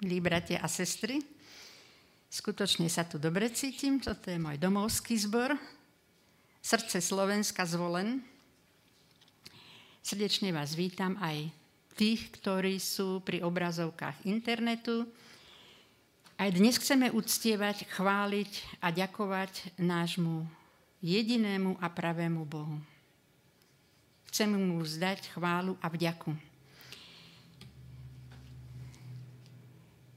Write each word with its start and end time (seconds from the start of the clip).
milí 0.00 0.20
bratia 0.20 0.60
a 0.60 0.68
sestry. 0.68 1.24
Skutočne 2.28 2.84
sa 2.92 3.08
tu 3.08 3.16
dobre 3.16 3.48
cítim, 3.48 3.96
toto 3.96 4.28
je 4.28 4.36
môj 4.36 4.60
domovský 4.60 5.16
zbor. 5.16 5.56
Srdce 6.60 7.00
Slovenska 7.00 7.64
zvolen. 7.64 8.20
Srdečne 10.04 10.52
vás 10.52 10.76
vítam 10.76 11.16
aj 11.16 11.48
tých, 11.96 12.28
ktorí 12.36 12.76
sú 12.76 13.24
pri 13.24 13.40
obrazovkách 13.40 14.28
internetu. 14.28 15.08
Aj 16.36 16.52
dnes 16.52 16.76
chceme 16.76 17.08
uctievať, 17.08 17.88
chváliť 17.88 18.84
a 18.84 18.92
ďakovať 18.92 19.80
nášmu 19.80 20.44
jedinému 21.00 21.80
a 21.80 21.88
pravému 21.88 22.44
Bohu. 22.44 22.76
Chceme 24.28 24.60
mu 24.60 24.84
vzdať 24.84 25.32
chválu 25.32 25.80
a 25.80 25.88
vďaku. 25.88 26.55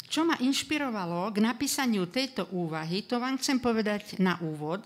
Čo 0.09 0.26
ma 0.26 0.34
inšpirovalo 0.41 1.30
k 1.30 1.38
napísaniu 1.38 2.09
tejto 2.09 2.50
úvahy, 2.50 3.05
to 3.05 3.22
vám 3.22 3.38
chcem 3.38 3.62
povedať 3.62 4.17
na 4.17 4.41
úvod. 4.41 4.81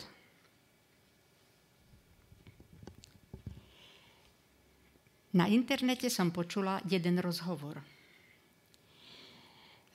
Na 5.32 5.48
internete 5.48 6.12
som 6.12 6.28
počula 6.28 6.84
jeden 6.84 7.24
rozhovor. 7.24 7.80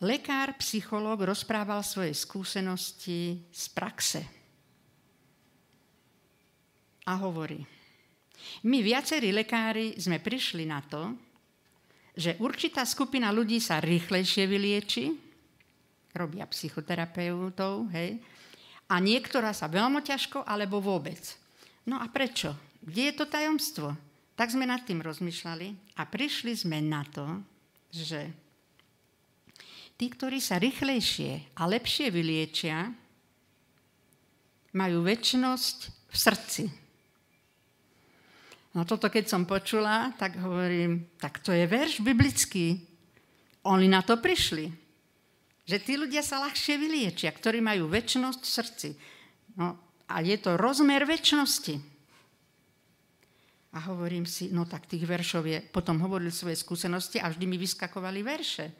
Lekár, 0.01 0.57
psychológ 0.65 1.29
rozprával 1.29 1.85
svoje 1.85 2.17
skúsenosti 2.17 3.45
z 3.53 3.65
praxe. 3.77 4.23
A 7.05 7.21
hovorí, 7.21 7.61
my 8.65 8.79
viacerí 8.81 9.29
lekári 9.29 9.93
sme 10.01 10.25
prišli 10.25 10.65
na 10.65 10.81
to, 10.81 11.28
že 12.19 12.35
určitá 12.43 12.83
skupina 12.83 13.31
ľudí 13.31 13.63
sa 13.63 13.79
rýchlejšie 13.79 14.51
vylieči, 14.51 15.15
robia 16.19 16.43
psychoterapeutov, 16.51 17.87
hej, 17.95 18.19
a 18.91 18.99
niektorá 18.99 19.55
sa 19.55 19.71
veľmi 19.71 20.03
ťažko, 20.03 20.43
alebo 20.43 20.83
vôbec. 20.83 21.21
No 21.87 22.03
a 22.03 22.11
prečo? 22.11 22.57
Kde 22.83 23.13
je 23.13 23.15
to 23.15 23.31
tajomstvo? 23.31 23.95
Tak 24.35 24.51
sme 24.51 24.67
nad 24.67 24.83
tým 24.83 24.99
rozmýšľali 24.99 25.95
a 25.95 26.03
prišli 26.09 26.53
sme 26.59 26.83
na 26.83 27.07
to, 27.07 27.27
že 27.95 28.27
tí, 29.95 30.07
ktorí 30.11 30.43
sa 30.43 30.59
rýchlejšie 30.59 31.55
a 31.55 31.63
lepšie 31.71 32.11
vyliečia, 32.11 32.91
majú 34.75 35.07
väčšnosť 35.07 35.79
v 36.11 36.17
srdci. 36.17 36.65
No 38.77 38.85
toto 38.85 39.09
keď 39.09 39.25
som 39.31 39.49
počula, 39.49 40.13
tak 40.21 40.37
hovorím, 40.41 41.09
tak 41.17 41.41
to 41.41 41.55
je 41.57 41.65
verš 41.65 42.05
biblický. 42.05 42.85
Oni 43.65 43.89
na 43.89 44.05
to 44.05 44.21
prišli. 44.21 44.69
Že 45.69 45.77
tí 45.85 45.93
ľudia 46.01 46.25
sa 46.25 46.41
ľahšie 46.41 46.81
vyliečia, 46.81 47.33
ktorí 47.33 47.61
majú 47.61 47.89
väčšnosť 47.93 48.41
v 48.41 48.55
srdci. 48.57 48.89
No, 49.57 49.77
a 50.09 50.25
je 50.25 50.37
to 50.41 50.57
rozmer 50.57 51.05
väčšnosti. 51.05 51.77
A 53.77 53.79
hovorím 53.93 54.25
si, 54.25 54.49
no 54.49 54.65
tak 54.65 54.89
tých 54.89 55.05
veršov 55.05 55.45
je, 55.45 55.61
potom 55.61 56.01
hovorili 56.01 56.33
svoje 56.33 56.57
skúsenosti 56.57 57.21
a 57.21 57.29
vždy 57.29 57.45
mi 57.45 57.61
vyskakovali 57.61 58.25
verše 58.25 58.73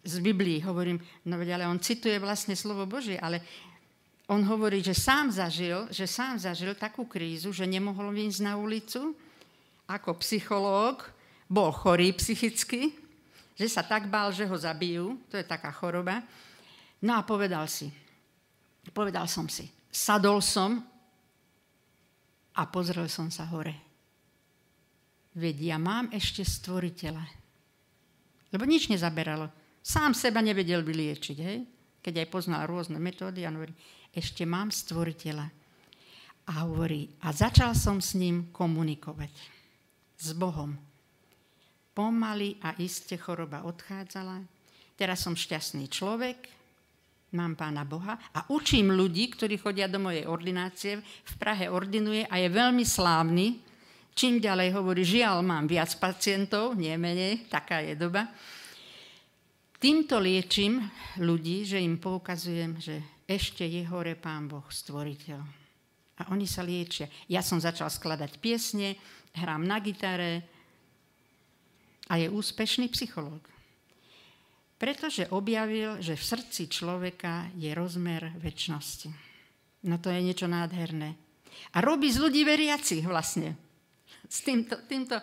z 0.00 0.14
Biblii. 0.24 0.64
Hovorím, 0.64 0.96
no 1.28 1.36
veď 1.36 1.60
ale 1.60 1.68
on 1.68 1.76
cituje 1.76 2.16
vlastne 2.16 2.56
slovo 2.56 2.88
Božie, 2.88 3.20
ale 3.20 3.44
on 4.24 4.40
hovorí, 4.48 4.80
že 4.80 4.96
sám 4.96 5.28
zažil, 5.28 5.84
že 5.92 6.08
sám 6.08 6.40
zažil 6.40 6.72
takú 6.72 7.04
krízu, 7.04 7.52
že 7.52 7.68
nemohol 7.68 8.08
vyjsť 8.08 8.40
na 8.40 8.56
ulicu. 8.56 9.12
Ako 9.84 10.16
psychológ 10.24 11.04
bol 11.44 11.68
chorý 11.68 12.16
psychicky, 12.16 12.96
že 13.52 13.68
sa 13.68 13.84
tak 13.84 14.08
bál, 14.08 14.32
že 14.32 14.48
ho 14.48 14.56
zabijú. 14.56 15.20
To 15.28 15.36
je 15.36 15.44
taká 15.44 15.68
choroba. 15.76 16.24
No 17.04 17.20
a 17.20 17.20
povedal 17.20 17.68
si, 17.68 17.92
povedal 18.96 19.28
som 19.28 19.44
si, 19.44 19.68
sadol 19.92 20.40
som 20.40 20.80
a 22.56 22.62
pozrel 22.64 23.12
som 23.12 23.28
sa 23.28 23.44
hore. 23.52 23.76
Veď 25.36 25.74
ja 25.74 25.76
mám 25.76 26.08
ešte 26.14 26.46
stvoriteľa. 26.46 27.26
Lebo 28.54 28.64
nič 28.64 28.88
nezaberalo. 28.88 29.50
Sám 29.84 30.16
seba 30.16 30.40
nevedel 30.40 30.80
vyliečiť, 30.80 31.38
hej? 31.42 31.58
Keď 32.00 32.24
aj 32.24 32.28
poznal 32.30 32.64
rôzne 32.70 32.96
metódy, 33.02 33.42
a 33.42 33.50
hovorí, 33.50 33.74
ešte 34.14 34.46
mám 34.46 34.70
stvoriteľa. 34.70 35.46
A 36.44 36.52
hovorí, 36.64 37.10
a 37.24 37.32
začal 37.34 37.74
som 37.74 37.98
s 37.98 38.14
ním 38.14 38.52
komunikovať. 38.54 39.32
S 40.14 40.32
Bohom. 40.36 40.76
Pomaly 41.94 42.58
a 42.62 42.74
iste 42.78 43.18
choroba 43.18 43.66
odchádzala. 43.66 44.44
Teraz 44.94 45.26
som 45.26 45.34
šťastný 45.34 45.90
človek, 45.90 46.54
mám 47.34 47.58
pána 47.58 47.82
Boha 47.82 48.14
a 48.30 48.46
učím 48.54 48.94
ľudí, 48.94 49.34
ktorí 49.34 49.58
chodia 49.58 49.90
do 49.90 49.98
mojej 49.98 50.24
ordinácie, 50.30 51.02
v 51.02 51.34
Prahe 51.34 51.66
ordinuje 51.66 52.22
a 52.30 52.38
je 52.38 52.48
veľmi 52.48 52.86
slávny. 52.86 53.58
Čím 54.14 54.38
ďalej 54.38 54.70
hovorí, 54.78 55.02
žiaľ, 55.02 55.42
mám 55.42 55.66
viac 55.66 55.90
pacientov, 55.98 56.78
nie 56.78 56.94
menej, 56.94 57.50
taká 57.50 57.82
je 57.82 57.98
doba. 57.98 58.30
Týmto 59.84 60.16
liečím 60.16 60.80
ľudí, 61.20 61.68
že 61.68 61.76
im 61.76 62.00
poukazujem, 62.00 62.80
že 62.80 63.04
ešte 63.28 63.68
je 63.68 63.84
hore 63.84 64.16
Pán 64.16 64.48
Boh, 64.48 64.64
stvoriteľ. 64.64 65.36
A 66.24 66.32
oni 66.32 66.48
sa 66.48 66.64
liečia. 66.64 67.04
Ja 67.28 67.44
som 67.44 67.60
začal 67.60 67.92
skladať 67.92 68.40
piesne, 68.40 68.96
hrám 69.36 69.60
na 69.60 69.84
gitare 69.84 70.40
a 72.08 72.16
je 72.16 72.32
úspešný 72.32 72.88
psychológ. 72.96 73.44
Pretože 74.80 75.28
objavil, 75.28 76.00
že 76.00 76.16
v 76.16 76.28
srdci 76.32 76.72
človeka 76.72 77.52
je 77.52 77.68
rozmer 77.76 78.40
väčšnosti. 78.40 79.12
No 79.84 80.00
to 80.00 80.08
je 80.08 80.24
niečo 80.24 80.48
nádherné. 80.48 81.12
A 81.76 81.84
robí 81.84 82.08
z 82.08 82.24
ľudí 82.24 82.40
veriacich 82.40 83.04
vlastne. 83.04 83.52
S 84.32 84.40
týmto, 84.48 84.80
týmto 84.88 85.20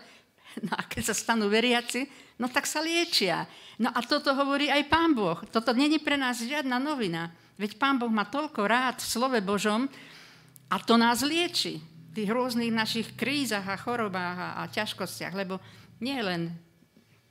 no 0.60 0.72
a 0.78 0.86
keď 0.86 1.04
sa 1.10 1.16
stanú 1.16 1.48
veriaci, 1.48 2.06
no 2.42 2.50
tak 2.50 2.66
sa 2.66 2.82
liečia. 2.82 3.46
No 3.78 3.94
a 3.94 4.02
toto 4.02 4.34
hovorí 4.34 4.74
aj 4.74 4.90
Pán 4.90 5.14
Boh. 5.14 5.38
Toto 5.54 5.78
není 5.78 6.02
pre 6.02 6.18
nás 6.18 6.42
žiadna 6.42 6.82
novina. 6.82 7.30
Veď 7.62 7.78
Pán 7.78 8.02
Boh 8.02 8.10
má 8.10 8.26
toľko 8.26 8.66
rád 8.66 8.98
v 8.98 9.06
slove 9.06 9.40
Božom 9.46 9.86
a 10.66 10.76
to 10.82 10.98
nás 10.98 11.22
lieči 11.22 11.78
v 11.78 12.12
tých 12.18 12.30
rôznych 12.34 12.74
našich 12.74 13.14
krízach 13.14 13.70
a 13.70 13.78
chorobách 13.78 14.38
a, 14.42 14.50
a 14.60 14.64
ťažkostiach, 14.74 15.38
lebo 15.38 15.62
nie 16.02 16.18
len 16.18 16.50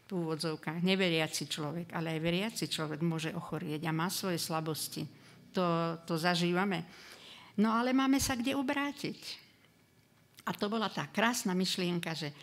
v 0.06 0.26
úvodzovkách 0.26 0.82
neveriaci 0.82 1.50
človek, 1.50 1.94
ale 1.94 2.15
aj 2.15 2.21
veriaci 2.22 2.65
človek 2.71 3.03
môže 3.03 3.31
ochorieť 3.34 3.87
a 3.87 3.94
má 3.94 4.06
svoje 4.10 4.38
slabosti. 4.38 5.06
To, 5.54 5.98
to 6.06 6.15
zažívame. 6.15 6.87
No 7.59 7.75
ale 7.75 7.91
máme 7.91 8.22
sa 8.22 8.38
kde 8.38 8.54
obrátiť. 8.54 9.19
A 10.47 10.54
to 10.54 10.71
bola 10.71 10.91
tá 10.91 11.06
krásna 11.10 11.54
myšlienka, 11.54 12.15
že 12.15 12.34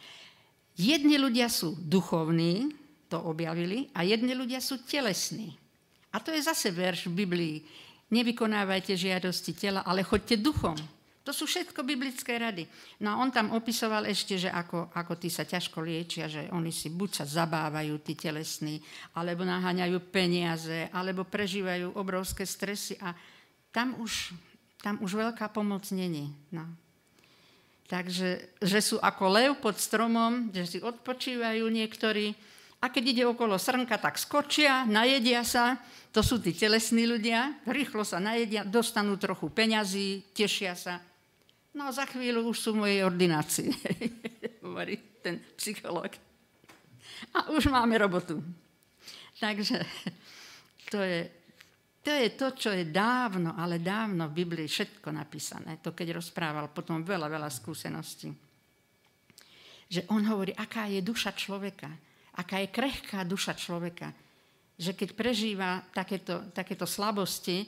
jedni 0.78 1.18
ľudia 1.18 1.50
sú 1.50 1.76
duchovní, 1.82 2.72
to 3.10 3.18
objavili, 3.20 3.90
a 3.98 4.06
jedni 4.06 4.38
ľudia 4.38 4.62
sú 4.62 4.84
telesní. 4.86 5.58
A 6.14 6.22
to 6.22 6.32
je 6.32 6.40
zase 6.44 6.72
verš 6.72 7.12
v 7.12 7.24
Biblii. 7.26 7.58
Nevykonávajte 8.08 8.96
žiadosti 8.96 9.52
tela, 9.52 9.84
ale 9.84 10.06
choďte 10.06 10.40
duchom. 10.40 10.78
To 11.28 11.36
sú 11.36 11.44
všetko 11.44 11.84
biblické 11.84 12.40
rady. 12.40 12.64
No 13.04 13.12
a 13.12 13.20
on 13.20 13.28
tam 13.28 13.52
opisoval 13.52 14.08
ešte, 14.08 14.40
že 14.40 14.48
ako, 14.48 14.96
ako 14.96 15.20
tí 15.20 15.28
sa 15.28 15.44
ťažko 15.44 15.84
liečia, 15.84 16.32
že 16.32 16.48
oni 16.56 16.72
si 16.72 16.88
buď 16.88 17.10
sa 17.20 17.26
zabávajú, 17.28 18.00
tí 18.00 18.16
telesní, 18.16 18.80
alebo 19.12 19.44
naháňajú 19.44 20.08
peniaze, 20.08 20.88
alebo 20.96 21.28
prežívajú 21.28 22.00
obrovské 22.00 22.48
stresy 22.48 22.96
a 23.04 23.12
tam 23.76 24.00
už, 24.00 24.32
tam 24.80 25.04
už 25.04 25.20
veľká 25.20 25.52
pomoc 25.52 25.84
není. 25.92 26.32
No. 26.48 26.64
Takže, 27.88 28.60
že 28.60 28.80
sú 28.84 29.00
ako 29.00 29.26
lev 29.32 29.52
pod 29.64 29.80
stromom, 29.80 30.52
že 30.52 30.68
si 30.68 30.78
odpočívajú 30.84 31.64
niektorí, 31.72 32.36
a 32.78 32.94
keď 32.94 33.04
ide 33.10 33.24
okolo 33.26 33.58
srnka, 33.58 33.98
tak 33.98 34.20
skočia, 34.22 34.86
najedia 34.86 35.42
sa, 35.42 35.82
to 36.14 36.22
sú 36.22 36.38
tí 36.38 36.54
telesní 36.54 37.10
ľudia, 37.10 37.64
rýchlo 37.66 38.06
sa 38.06 38.22
najedia, 38.22 38.68
dostanú 38.68 39.18
trochu 39.18 39.50
peňazí, 39.50 40.22
tešia 40.36 40.78
sa. 40.78 41.02
No 41.74 41.90
a 41.90 41.96
za 41.96 42.06
chvíľu 42.06 42.52
už 42.52 42.58
sú 42.60 42.70
v 42.76 42.82
mojej 42.86 43.02
ordinácii, 43.08 43.70
hovorí 44.66 45.00
ten 45.24 45.42
psychológ. 45.58 46.14
A 47.34 47.50
už 47.56 47.72
máme 47.72 47.98
robotu. 47.98 48.44
Takže 49.38 49.82
to 50.90 50.98
je, 51.02 51.30
to 52.08 52.12
je 52.16 52.30
to, 52.40 52.48
čo 52.56 52.70
je 52.72 52.88
dávno, 52.88 53.52
ale 53.60 53.84
dávno 53.84 54.32
v 54.32 54.38
Biblii 54.48 54.68
všetko 54.72 55.12
napísané. 55.12 55.84
To 55.84 55.92
keď 55.92 56.16
rozprával 56.16 56.72
potom 56.72 57.04
veľa, 57.04 57.28
veľa 57.28 57.52
skúseností. 57.52 58.32
Že 59.92 60.08
on 60.16 60.24
hovorí, 60.24 60.56
aká 60.56 60.88
je 60.88 61.04
duša 61.04 61.36
človeka 61.36 61.92
aká 62.38 62.62
je 62.62 62.70
krehká 62.70 63.26
duša 63.26 63.58
človeka. 63.58 64.14
Že 64.78 64.94
keď 64.94 65.10
prežíva 65.18 65.82
takéto, 65.90 66.54
takéto 66.54 66.86
slabosti, 66.86 67.66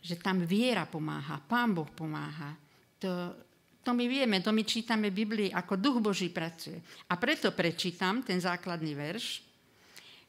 že 0.00 0.16
tam 0.16 0.40
viera 0.44 0.88
pomáha, 0.88 1.40
Pán 1.44 1.76
Boh 1.76 1.88
pomáha. 1.88 2.56
To, 3.04 3.36
to 3.84 3.92
my 3.92 4.08
vieme, 4.08 4.40
to 4.40 4.52
my 4.52 4.64
čítame 4.64 5.12
v 5.12 5.24
Biblii, 5.24 5.50
ako 5.52 5.76
duch 5.76 5.98
Boží 6.00 6.32
pracuje. 6.32 6.80
A 7.12 7.20
preto 7.20 7.52
prečítam 7.52 8.24
ten 8.24 8.40
základný 8.40 8.96
verš, 8.96 9.44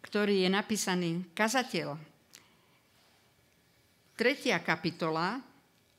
ktorý 0.04 0.44
je 0.44 0.50
napísaný 0.52 1.10
kazateľ. 1.32 2.15
Tretia 4.16 4.64
kapitola 4.64 5.44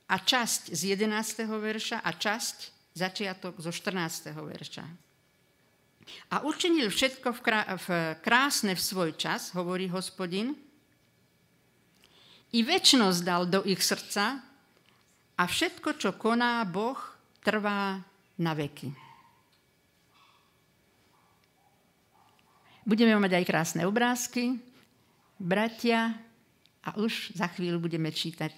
a 0.09 0.15
časť 0.17 0.73
z 0.73 0.97
11. 0.97 1.45
verša 1.45 2.01
a 2.01 2.09
časť 2.09 2.57
začiatok 2.97 3.61
zo 3.61 3.69
14. 3.69 4.33
verša. 4.33 4.85
A 6.33 6.41
učinil 6.41 6.89
všetko 6.89 7.29
v, 7.29 7.39
krá- 7.45 7.69
v 7.77 8.17
krásne 8.25 8.73
v 8.73 8.81
svoj 8.81 9.13
čas, 9.13 9.53
hovorí 9.53 9.85
hospodin, 9.93 10.57
i 12.57 12.65
väčnosť 12.65 13.19
dal 13.21 13.45
do 13.45 13.61
ich 13.69 13.85
srdca 13.85 14.41
a 15.37 15.43
všetko, 15.45 16.01
čo 16.01 16.17
koná 16.17 16.65
Boh, 16.65 16.97
trvá 17.45 18.01
na 18.41 18.57
veky. 18.57 18.89
Budeme 22.81 23.13
mať 23.21 23.31
aj 23.37 23.45
krásne 23.45 23.83
obrázky, 23.85 24.57
bratia, 25.37 26.17
a 26.87 26.95
už 26.95 27.35
za 27.35 27.51
chvíľu 27.51 27.83
budeme 27.83 28.07
čítať 28.07 28.55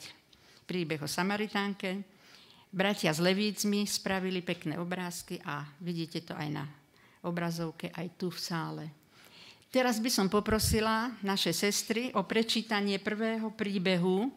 príbeh 0.69 1.01
o 1.01 1.09
Samaritánke. 1.09 2.05
Bratia 2.69 3.09
s 3.09 3.17
Levícmi 3.17 3.89
spravili 3.89 4.45
pekné 4.45 4.77
obrázky 4.77 5.41
a 5.41 5.65
vidíte 5.81 6.21
to 6.21 6.37
aj 6.37 6.49
na 6.53 6.65
obrazovke, 7.25 7.89
aj 7.89 8.07
tu 8.21 8.29
v 8.29 8.37
sále. 8.37 8.85
Teraz 9.73 9.97
by 9.97 10.09
som 10.13 10.27
poprosila 10.29 11.09
naše 11.25 11.53
sestry 11.53 12.13
o 12.13 12.21
prečítanie 12.21 13.01
prvého 13.01 13.49
príbehu, 13.49 14.29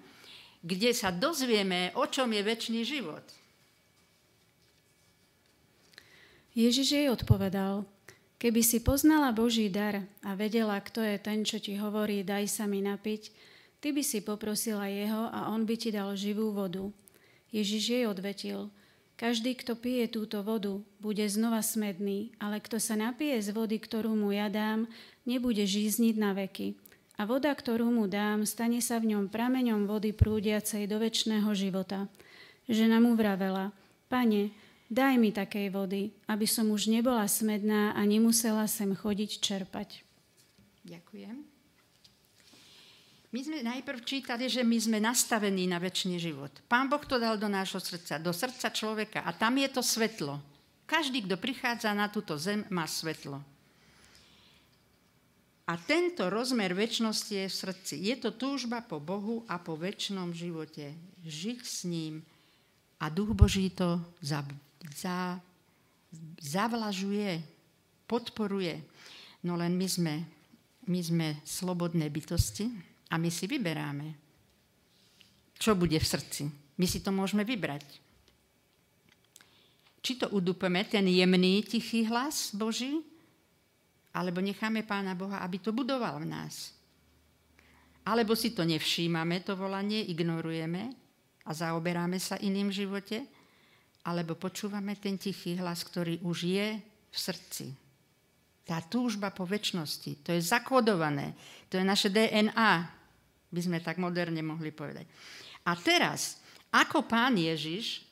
kde 0.64 0.96
sa 0.96 1.12
dozvieme, 1.12 1.92
o 1.92 2.08
čom 2.08 2.32
je 2.32 2.42
väčší 2.44 2.80
život. 2.84 3.24
Ježiš 6.52 6.88
jej 6.96 7.08
odpovedal, 7.08 7.84
keby 8.36 8.60
si 8.60 8.84
poznala 8.84 9.32
Boží 9.32 9.72
dar 9.72 10.04
a 10.20 10.36
vedela, 10.36 10.76
kto 10.80 11.00
je 11.00 11.16
ten, 11.16 11.44
čo 11.44 11.56
ti 11.56 11.80
hovorí, 11.80 12.20
daj 12.20 12.44
sa 12.48 12.64
mi 12.68 12.84
napiť, 12.84 13.51
ty 13.82 13.90
by 13.90 14.06
si 14.06 14.23
poprosila 14.23 14.87
jeho 14.87 15.26
a 15.34 15.50
on 15.50 15.67
by 15.67 15.75
ti 15.75 15.90
dal 15.90 16.14
živú 16.14 16.55
vodu. 16.55 16.87
Ježiš 17.50 17.82
jej 17.90 18.05
odvetil, 18.06 18.70
každý, 19.19 19.58
kto 19.58 19.76
pije 19.76 20.08
túto 20.08 20.40
vodu, 20.40 20.79
bude 21.02 21.26
znova 21.26 21.61
smedný, 21.61 22.32
ale 22.38 22.62
kto 22.62 22.79
sa 22.79 22.94
napije 22.94 23.43
z 23.43 23.50
vody, 23.52 23.76
ktorú 23.76 24.14
mu 24.14 24.31
ja 24.31 24.49
dám, 24.49 24.87
nebude 25.26 25.67
žízniť 25.67 26.14
na 26.17 26.32
veky. 26.32 26.79
A 27.20 27.29
voda, 27.29 27.52
ktorú 27.52 27.93
mu 27.93 28.08
dám, 28.08 28.49
stane 28.49 28.81
sa 28.81 28.96
v 28.96 29.12
ňom 29.14 29.29
prameňom 29.29 29.84
vody 29.84 30.17
prúdiacej 30.17 30.88
do 30.88 30.96
väčšného 30.96 31.50
života. 31.52 32.08
Žena 32.70 33.05
mu 33.05 33.19
vravela, 33.19 33.75
pane, 34.08 34.55
Daj 34.93 35.17
mi 35.17 35.32
takej 35.32 35.73
vody, 35.73 36.12
aby 36.29 36.44
som 36.44 36.69
už 36.69 36.93
nebola 36.93 37.25
smedná 37.25 37.96
a 37.96 38.05
nemusela 38.05 38.69
sem 38.69 38.93
chodiť 38.93 39.40
čerpať. 39.40 40.05
Ďakujem. 40.84 41.51
My 43.32 43.40
sme 43.40 43.64
najprv 43.64 44.05
čítali, 44.05 44.44
že 44.44 44.61
my 44.61 44.76
sme 44.76 44.99
nastavení 45.00 45.64
na 45.64 45.81
väčší 45.81 46.20
život. 46.20 46.52
Pán 46.69 46.93
Boh 46.93 47.00
to 47.00 47.17
dal 47.17 47.40
do 47.40 47.49
nášho 47.49 47.81
srdca, 47.81 48.20
do 48.20 48.29
srdca 48.29 48.69
človeka 48.69 49.25
a 49.25 49.32
tam 49.32 49.56
je 49.56 49.73
to 49.73 49.81
svetlo. 49.81 50.37
Každý, 50.84 51.25
kto 51.25 51.40
prichádza 51.40 51.96
na 51.96 52.12
túto 52.12 52.37
zem, 52.37 52.69
má 52.69 52.84
svetlo. 52.84 53.40
A 55.64 55.81
tento 55.81 56.29
rozmer 56.29 56.76
väčšnosti 56.76 57.32
je 57.32 57.49
v 57.49 57.58
srdci. 57.64 57.94
Je 58.05 58.20
to 58.20 58.37
túžba 58.37 58.84
po 58.84 59.00
Bohu 59.00 59.49
a 59.49 59.56
po 59.56 59.81
väčšnom 59.81 60.37
živote. 60.37 60.93
Žiť 61.25 61.58
s 61.64 61.88
ním. 61.88 62.20
A 63.00 63.08
Duch 63.08 63.32
Boží 63.32 63.73
to 63.73 63.96
za, 64.20 64.44
zavlažuje, 66.37 67.40
podporuje. 68.05 68.84
No 69.40 69.56
len 69.56 69.73
my 69.73 69.88
sme, 69.88 70.14
my 70.84 71.00
sme 71.00 71.29
slobodné 71.49 72.12
bytosti 72.12 72.91
a 73.12 73.20
my 73.20 73.28
si 73.28 73.44
vyberáme, 73.44 74.16
čo 75.60 75.76
bude 75.76 76.00
v 76.00 76.08
srdci. 76.08 76.48
My 76.80 76.88
si 76.88 77.04
to 77.04 77.12
môžeme 77.12 77.44
vybrať. 77.44 77.84
Či 80.02 80.18
to 80.18 80.32
udupeme, 80.32 80.82
ten 80.88 81.06
jemný, 81.06 81.62
tichý 81.62 82.08
hlas 82.08 82.56
Boží, 82.56 83.04
alebo 84.16 84.40
necháme 84.40 84.82
Pána 84.82 85.14
Boha, 85.14 85.44
aby 85.44 85.60
to 85.60 85.70
budoval 85.70 86.24
v 86.24 86.26
nás. 86.32 86.74
Alebo 88.02 88.34
si 88.34 88.50
to 88.50 88.66
nevšímame, 88.66 89.44
to 89.46 89.54
volanie, 89.54 90.02
ignorujeme 90.10 90.90
a 91.46 91.50
zaoberáme 91.54 92.18
sa 92.18 92.34
iným 92.40 92.74
živote, 92.74 93.22
alebo 94.02 94.34
počúvame 94.34 94.98
ten 94.98 95.14
tichý 95.14 95.54
hlas, 95.54 95.86
ktorý 95.86 96.18
už 96.26 96.38
je 96.50 96.68
v 96.82 97.16
srdci. 97.16 97.66
Tá 98.66 98.82
túžba 98.82 99.30
po 99.30 99.46
väčšnosti, 99.46 100.26
to 100.26 100.34
je 100.34 100.42
zakodované, 100.42 101.38
to 101.70 101.78
je 101.78 101.84
naše 101.86 102.10
DNA, 102.10 103.01
by 103.52 103.60
sme 103.60 103.78
tak 103.84 104.00
moderne 104.00 104.40
mohli 104.40 104.72
povedať. 104.72 105.04
A 105.69 105.76
teraz, 105.76 106.40
ako 106.72 107.04
pán 107.04 107.37
Ježiš 107.37 108.02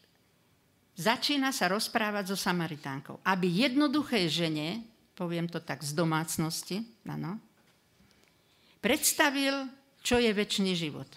začína 0.94 1.50
sa 1.50 1.72
rozprávať 1.72 2.30
so 2.30 2.36
Samaritánkou, 2.36 3.18
aby 3.24 3.64
jednoduché 3.64 4.28
žene, 4.28 4.84
poviem 5.16 5.48
to 5.48 5.58
tak 5.64 5.80
z 5.80 5.96
domácnosti, 5.96 6.84
ano, 7.08 7.40
predstavil, 8.84 9.66
čo 10.04 10.20
je 10.20 10.30
väčší 10.30 10.76
život. 10.76 11.08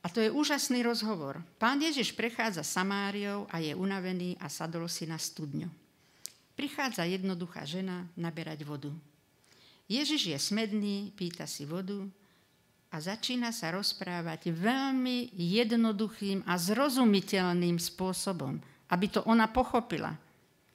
A 0.00 0.08
to 0.08 0.24
je 0.24 0.32
úžasný 0.32 0.80
rozhovor. 0.80 1.44
Pán 1.60 1.76
Ježiš 1.76 2.16
prechádza 2.16 2.64
Samáriou 2.64 3.44
a 3.52 3.60
je 3.60 3.76
unavený 3.76 4.32
a 4.40 4.48
sadol 4.48 4.88
si 4.88 5.04
na 5.04 5.20
studňu. 5.20 5.68
Prichádza 6.56 7.04
jednoduchá 7.04 7.68
žena 7.68 8.08
naberať 8.16 8.64
vodu. 8.64 8.92
Ježiš 9.92 10.32
je 10.32 10.38
smedný, 10.40 11.12
pýta 11.12 11.44
si 11.44 11.68
vodu 11.68 12.08
a 12.90 12.96
začína 12.98 13.54
sa 13.54 13.70
rozprávať 13.70 14.50
veľmi 14.50 15.30
jednoduchým 15.38 16.42
a 16.42 16.58
zrozumiteľným 16.58 17.78
spôsobom, 17.78 18.58
aby 18.90 19.06
to 19.06 19.22
ona 19.30 19.46
pochopila, 19.46 20.18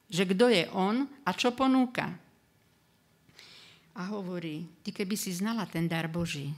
že 0.08 0.24
kto 0.24 0.48
je 0.48 0.64
on 0.72 1.04
a 1.28 1.32
čo 1.36 1.52
ponúka. 1.52 2.08
A 3.96 4.02
hovorí, 4.12 4.64
ty 4.84 4.96
keby 4.96 5.16
si 5.16 5.36
znala 5.36 5.68
ten 5.68 5.88
dar 5.88 6.08
Boží, 6.08 6.52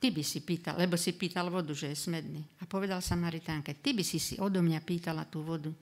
ty 0.00 0.08
by 0.12 0.24
si 0.24 0.40
pýtal, 0.44 0.76
lebo 0.80 0.96
si 0.96 1.12
pýtal 1.12 1.48
vodu, 1.52 1.72
že 1.72 1.92
je 1.92 1.96
smedný. 2.08 2.40
A 2.60 2.68
povedal 2.68 3.00
Samaritánke, 3.04 3.76
ty 3.80 3.96
by 3.96 4.04
si 4.04 4.20
si 4.20 4.36
odo 4.40 4.60
mňa 4.60 4.80
pýtala 4.84 5.24
tú 5.28 5.44
vodu. 5.44 5.72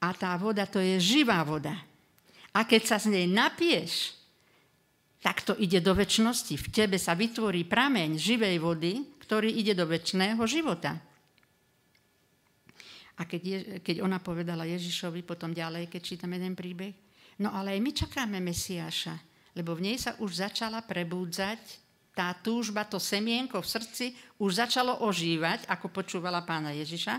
A 0.00 0.12
tá 0.12 0.36
voda, 0.36 0.68
to 0.68 0.80
je 0.80 1.00
živá 1.00 1.40
voda. 1.44 1.72
A 2.52 2.68
keď 2.68 2.82
sa 2.84 2.96
z 3.00 3.16
nej 3.16 3.26
napieš, 3.28 4.12
tak 5.24 5.40
to 5.40 5.56
ide 5.56 5.80
do 5.80 5.96
väčšnosti. 5.96 6.52
V 6.60 6.68
tebe 6.68 7.00
sa 7.00 7.16
vytvorí 7.16 7.64
prameň 7.64 8.20
živej 8.20 8.60
vody, 8.60 9.16
ktorý 9.24 9.48
ide 9.48 9.72
do 9.72 9.88
väčšného 9.88 10.42
života. 10.44 11.00
A 13.16 13.24
keď, 13.24 13.40
je, 13.40 13.58
keď 13.80 14.04
ona 14.04 14.20
povedala 14.20 14.68
Ježišovi 14.68 15.24
potom 15.24 15.56
ďalej, 15.56 15.88
keď 15.88 16.00
čítam 16.04 16.36
jeden 16.36 16.52
príbeh, 16.52 16.92
no 17.40 17.48
ale 17.56 17.72
aj 17.72 17.80
my 17.80 17.90
čakáme 17.96 18.38
Mesiáša, 18.44 19.16
lebo 19.56 19.72
v 19.72 19.88
nej 19.88 19.96
sa 19.96 20.12
už 20.20 20.44
začala 20.44 20.84
prebúdzať 20.84 21.80
tá 22.12 22.36
túžba, 22.36 22.84
to 22.84 23.00
semienko 23.00 23.64
v 23.64 23.70
srdci 23.80 24.06
už 24.36 24.60
začalo 24.60 25.08
ožívať, 25.08 25.64
ako 25.72 25.88
počúvala 25.88 26.44
pána 26.44 26.76
Ježiša. 26.76 27.14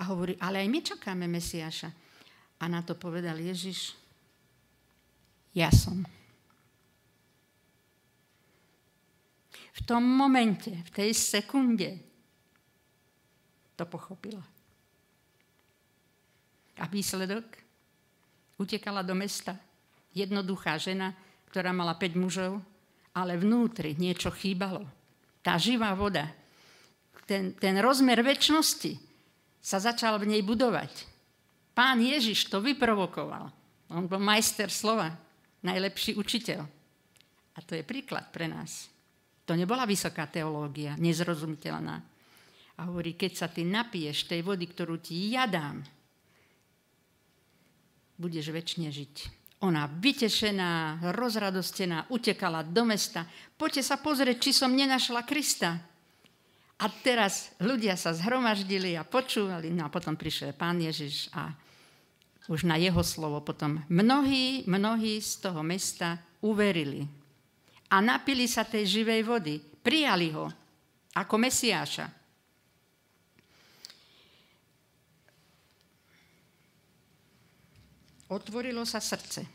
A 0.00 0.02
hovorí, 0.08 0.40
ale 0.40 0.64
aj 0.64 0.68
my 0.72 0.80
čakáme 0.80 1.26
Mesiaša. 1.28 1.92
A 2.56 2.64
na 2.64 2.80
to 2.80 2.96
povedal 2.96 3.36
Ježiš, 3.36 3.92
ja 5.52 5.68
som. 5.68 6.15
V 9.76 9.80
tom 9.84 10.00
momente, 10.00 10.72
v 10.72 10.90
tej 10.90 11.10
sekunde 11.12 12.00
to 13.76 13.84
pochopila. 13.84 14.40
A 16.80 16.84
výsledok? 16.88 17.44
Utekala 18.56 19.04
do 19.04 19.12
mesta 19.12 19.60
jednoduchá 20.16 20.80
žena, 20.80 21.12
ktorá 21.52 21.76
mala 21.76 21.92
5 21.92 22.16
mužov, 22.16 22.64
ale 23.12 23.36
vnútri 23.36 23.92
niečo 24.00 24.32
chýbalo. 24.32 24.88
Tá 25.44 25.60
živá 25.60 25.92
voda, 25.92 26.32
ten, 27.28 27.52
ten 27.52 27.76
rozmer 27.82 28.24
väčšnosti 28.24 28.96
sa 29.60 29.76
začal 29.76 30.16
v 30.22 30.32
nej 30.32 30.42
budovať. 30.46 31.04
Pán 31.76 32.00
Ježiš 32.00 32.48
to 32.48 32.64
vyprovokoval. 32.64 33.52
On 33.92 34.08
bol 34.08 34.22
majster 34.22 34.72
slova, 34.72 35.12
najlepší 35.60 36.16
učiteľ. 36.16 36.64
A 37.56 37.58
to 37.60 37.76
je 37.76 37.84
príklad 37.84 38.32
pre 38.32 38.48
nás. 38.48 38.88
To 39.46 39.54
nebola 39.54 39.86
vysoká 39.86 40.26
teológia, 40.26 40.98
nezrozumiteľná. 40.98 41.96
A 42.76 42.80
hovorí, 42.90 43.14
keď 43.14 43.32
sa 43.32 43.48
ty 43.48 43.62
napiješ 43.62 44.26
tej 44.26 44.42
vody, 44.42 44.66
ktorú 44.68 44.98
ti 45.00 45.32
ja 45.32 45.46
dám, 45.46 45.80
budeš 48.18 48.50
väčšine 48.50 48.90
žiť. 48.90 49.14
Ona 49.64 49.88
vytešená, 49.88 51.00
rozradostená, 51.16 52.12
utekala 52.12 52.60
do 52.60 52.84
mesta. 52.84 53.24
Poďte 53.56 53.88
sa 53.88 53.96
pozrieť, 53.96 54.36
či 54.36 54.50
som 54.52 54.74
nenašla 54.76 55.24
Krista. 55.24 55.80
A 56.76 56.92
teraz 57.00 57.56
ľudia 57.56 57.96
sa 57.96 58.12
zhromaždili 58.12 58.92
a 59.00 59.08
počúvali. 59.08 59.72
No 59.72 59.88
a 59.88 59.92
potom 59.94 60.12
prišiel 60.12 60.52
pán 60.52 60.76
Ježiš 60.76 61.32
a 61.32 61.56
už 62.52 62.68
na 62.68 62.76
jeho 62.76 63.00
slovo 63.00 63.40
potom 63.40 63.80
mnohí, 63.88 64.68
mnohí 64.68 65.24
z 65.24 65.40
toho 65.40 65.64
mesta 65.64 66.20
uverili 66.44 67.08
a 67.90 67.96
napili 68.02 68.50
sa 68.50 68.66
tej 68.66 69.02
živej 69.02 69.22
vody. 69.22 69.54
Prijali 69.62 70.34
ho 70.34 70.50
ako 71.14 71.34
Mesiáša. 71.38 72.06
Otvorilo 78.26 78.82
sa 78.82 78.98
srdce. 78.98 79.46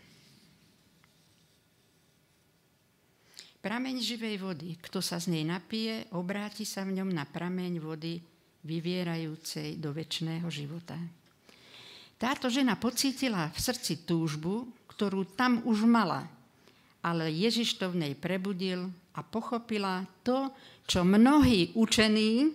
Prameň 3.62 3.96
živej 4.02 4.42
vody, 4.42 4.70
kto 4.82 5.04
sa 5.06 5.22
z 5.22 5.38
nej 5.38 5.46
napije, 5.46 6.10
obráti 6.18 6.66
sa 6.66 6.82
v 6.82 6.98
ňom 6.98 7.14
na 7.14 7.30
prameň 7.30 7.78
vody 7.78 8.18
vyvierajúcej 8.66 9.78
do 9.78 9.94
väčšného 9.94 10.48
života. 10.50 10.98
Táto 12.18 12.50
žena 12.50 12.74
pocítila 12.80 13.54
v 13.54 13.60
srdci 13.62 14.02
túžbu, 14.02 14.66
ktorú 14.90 15.38
tam 15.38 15.62
už 15.68 15.86
mala, 15.86 16.26
ale 17.02 17.34
Ježiš 17.34 17.82
to 17.82 17.90
v 17.90 18.08
nej 18.08 18.14
prebudil 18.14 18.90
a 19.18 19.20
pochopila 19.26 20.06
to, 20.22 20.54
čo 20.86 21.02
mnohí 21.02 21.74
učení 21.74 22.54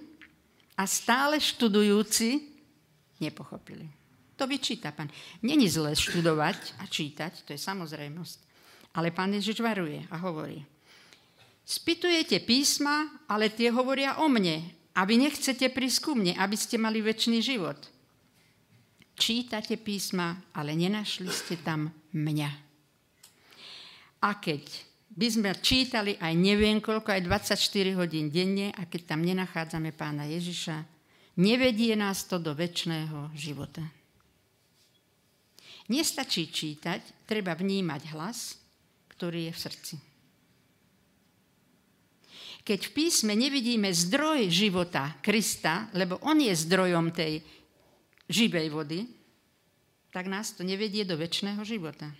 a 0.78 0.86
stále 0.86 1.42
študujúci 1.42 2.42
nepochopili. 3.20 3.86
To 4.36 4.44
vyčíta 4.44 4.92
pán. 4.92 5.08
Není 5.40 5.66
zlé 5.66 5.96
študovať 5.96 6.76
a 6.78 6.84
čítať, 6.84 7.48
to 7.48 7.56
je 7.56 7.60
samozrejmosť. 7.60 8.38
Ale 8.96 9.12
pán 9.12 9.32
Ježiš 9.32 9.60
varuje 9.64 10.04
a 10.12 10.16
hovorí, 10.20 10.60
Spytujete 11.66 12.38
písma, 12.46 13.26
ale 13.26 13.50
tie 13.50 13.74
hovoria 13.74 14.22
o 14.22 14.30
mne. 14.30 14.62
A 14.94 15.02
vy 15.02 15.18
nechcete 15.18 15.66
prísť 15.66 15.98
ku 15.98 16.12
mne, 16.14 16.38
aby 16.38 16.54
ste 16.54 16.78
mali 16.78 17.02
väčší 17.02 17.42
život. 17.42 17.76
Čítate 19.18 19.74
písma, 19.74 20.46
ale 20.54 20.78
nenašli 20.78 21.26
ste 21.26 21.58
tam 21.58 21.90
mňa. 22.14 22.65
A 24.22 24.36
keď 24.40 24.64
by 25.16 25.26
sme 25.32 25.50
čítali 25.60 26.12
aj 26.20 26.32
neviem 26.36 26.80
koľko, 26.80 27.12
aj 27.12 27.24
24 27.24 27.96
hodín 27.96 28.28
denne, 28.28 28.72
a 28.76 28.84
keď 28.84 29.16
tam 29.16 29.24
nenachádzame 29.24 29.96
pána 29.96 30.28
Ježiša, 30.28 30.84
nevedie 31.40 31.96
nás 31.96 32.28
to 32.28 32.36
do 32.36 32.52
väčšného 32.52 33.32
života. 33.32 33.84
Nestačí 35.86 36.50
čítať, 36.50 37.24
treba 37.24 37.54
vnímať 37.54 38.02
hlas, 38.12 38.58
ktorý 39.16 39.48
je 39.48 39.52
v 39.54 39.62
srdci. 39.62 39.96
Keď 42.66 42.80
v 42.82 42.94
písme 42.98 43.32
nevidíme 43.38 43.94
zdroj 43.94 44.50
života 44.50 45.14
Krista, 45.22 45.86
lebo 45.94 46.18
on 46.26 46.42
je 46.42 46.50
zdrojom 46.50 47.14
tej 47.14 47.38
živej 48.26 48.74
vody, 48.74 49.06
tak 50.10 50.26
nás 50.26 50.50
to 50.50 50.66
nevedie 50.66 51.06
do 51.06 51.14
väčšného 51.14 51.62
života. 51.62 52.10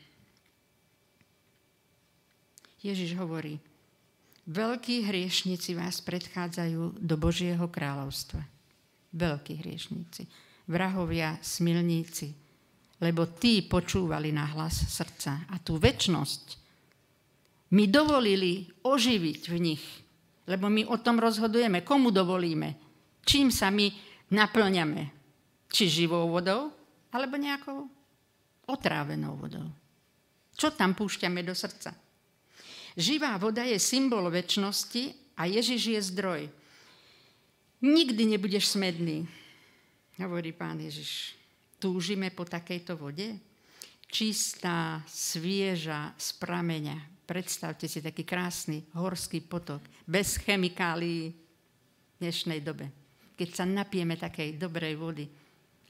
Ježiš 2.93 3.19
hovorí, 3.19 3.59
veľkí 4.47 5.07
hriešnici 5.07 5.75
vás 5.75 5.99
predchádzajú 6.05 7.02
do 7.02 7.14
Božieho 7.19 7.66
kráľovstva. 7.66 8.43
Veľkí 9.16 9.59
hriešnici, 9.64 10.28
vrahovia, 10.71 11.40
smilníci, 11.43 12.31
lebo 13.02 13.26
tí 13.28 13.64
počúvali 13.66 14.31
na 14.31 14.47
hlas 14.55 14.87
srdca 14.87 15.49
a 15.50 15.57
tú 15.59 15.81
väčnosť 15.81 16.64
mi 17.75 17.90
dovolili 17.90 18.71
oživiť 18.87 19.43
v 19.50 19.57
nich 19.59 19.85
lebo 20.47 20.71
my 20.71 20.87
o 20.87 20.97
tom 21.02 21.19
rozhodujeme, 21.19 21.83
komu 21.83 22.14
dovolíme, 22.14 22.78
čím 23.26 23.50
sa 23.50 23.69
my 23.69 23.90
naplňame. 24.31 25.11
Či 25.66 26.07
živou 26.07 26.31
vodou, 26.31 26.71
alebo 27.11 27.35
nejakou 27.35 27.90
otrávenou 28.71 29.35
vodou. 29.35 29.66
Čo 30.55 30.71
tam 30.73 30.95
púšťame 30.95 31.43
do 31.43 31.52
srdca? 31.52 31.90
Živá 32.96 33.36
voda 33.36 33.62
je 33.62 33.76
symbol 33.76 34.24
väčšnosti 34.32 35.36
a 35.36 35.44
Ježiš 35.44 35.82
je 35.92 36.00
zdroj. 36.00 36.42
Nikdy 37.84 38.22
nebudeš 38.24 38.72
smedný, 38.72 39.28
hovorí 40.16 40.56
pán 40.56 40.80
Ježiš. 40.80 41.36
Túžime 41.76 42.32
po 42.32 42.48
takejto 42.48 42.96
vode? 42.96 43.36
Čistá, 44.08 45.04
svieža, 45.04 46.16
z 46.16 46.28
prameňa, 46.40 47.16
Predstavte 47.26 47.90
si 47.90 47.98
taký 47.98 48.22
krásny 48.22 48.86
horský 48.94 49.42
potok, 49.42 49.82
bez 50.06 50.38
chemikálií 50.38 51.34
v 51.34 52.16
dnešnej 52.22 52.62
dobe. 52.62 52.86
Keď 53.34 53.48
sa 53.50 53.66
napijeme 53.66 54.14
takej 54.14 54.54
dobrej 54.54 54.94
vody. 54.94 55.26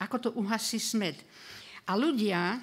Ako 0.01 0.17
to 0.17 0.29
uhasí 0.33 0.81
smed. 0.81 1.21
A 1.85 1.93
ľudia, 1.93 2.57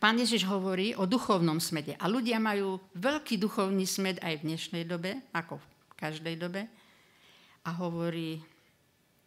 pán 0.00 0.18
Ježiš 0.18 0.46
hovorí 0.46 0.94
o 0.94 1.04
duchovnom 1.08 1.58
smede. 1.58 1.98
A 1.98 2.10
ľudia 2.10 2.40
majú 2.42 2.78
veľký 2.94 3.38
duchovný 3.38 3.84
smed 3.84 4.22
aj 4.22 4.40
v 4.40 4.46
dnešnej 4.52 4.84
dobe, 4.86 5.20
ako 5.34 5.58
v 5.58 5.94
každej 5.98 6.34
dobe. 6.38 6.66
A 7.64 7.70
hovorí, 7.80 8.38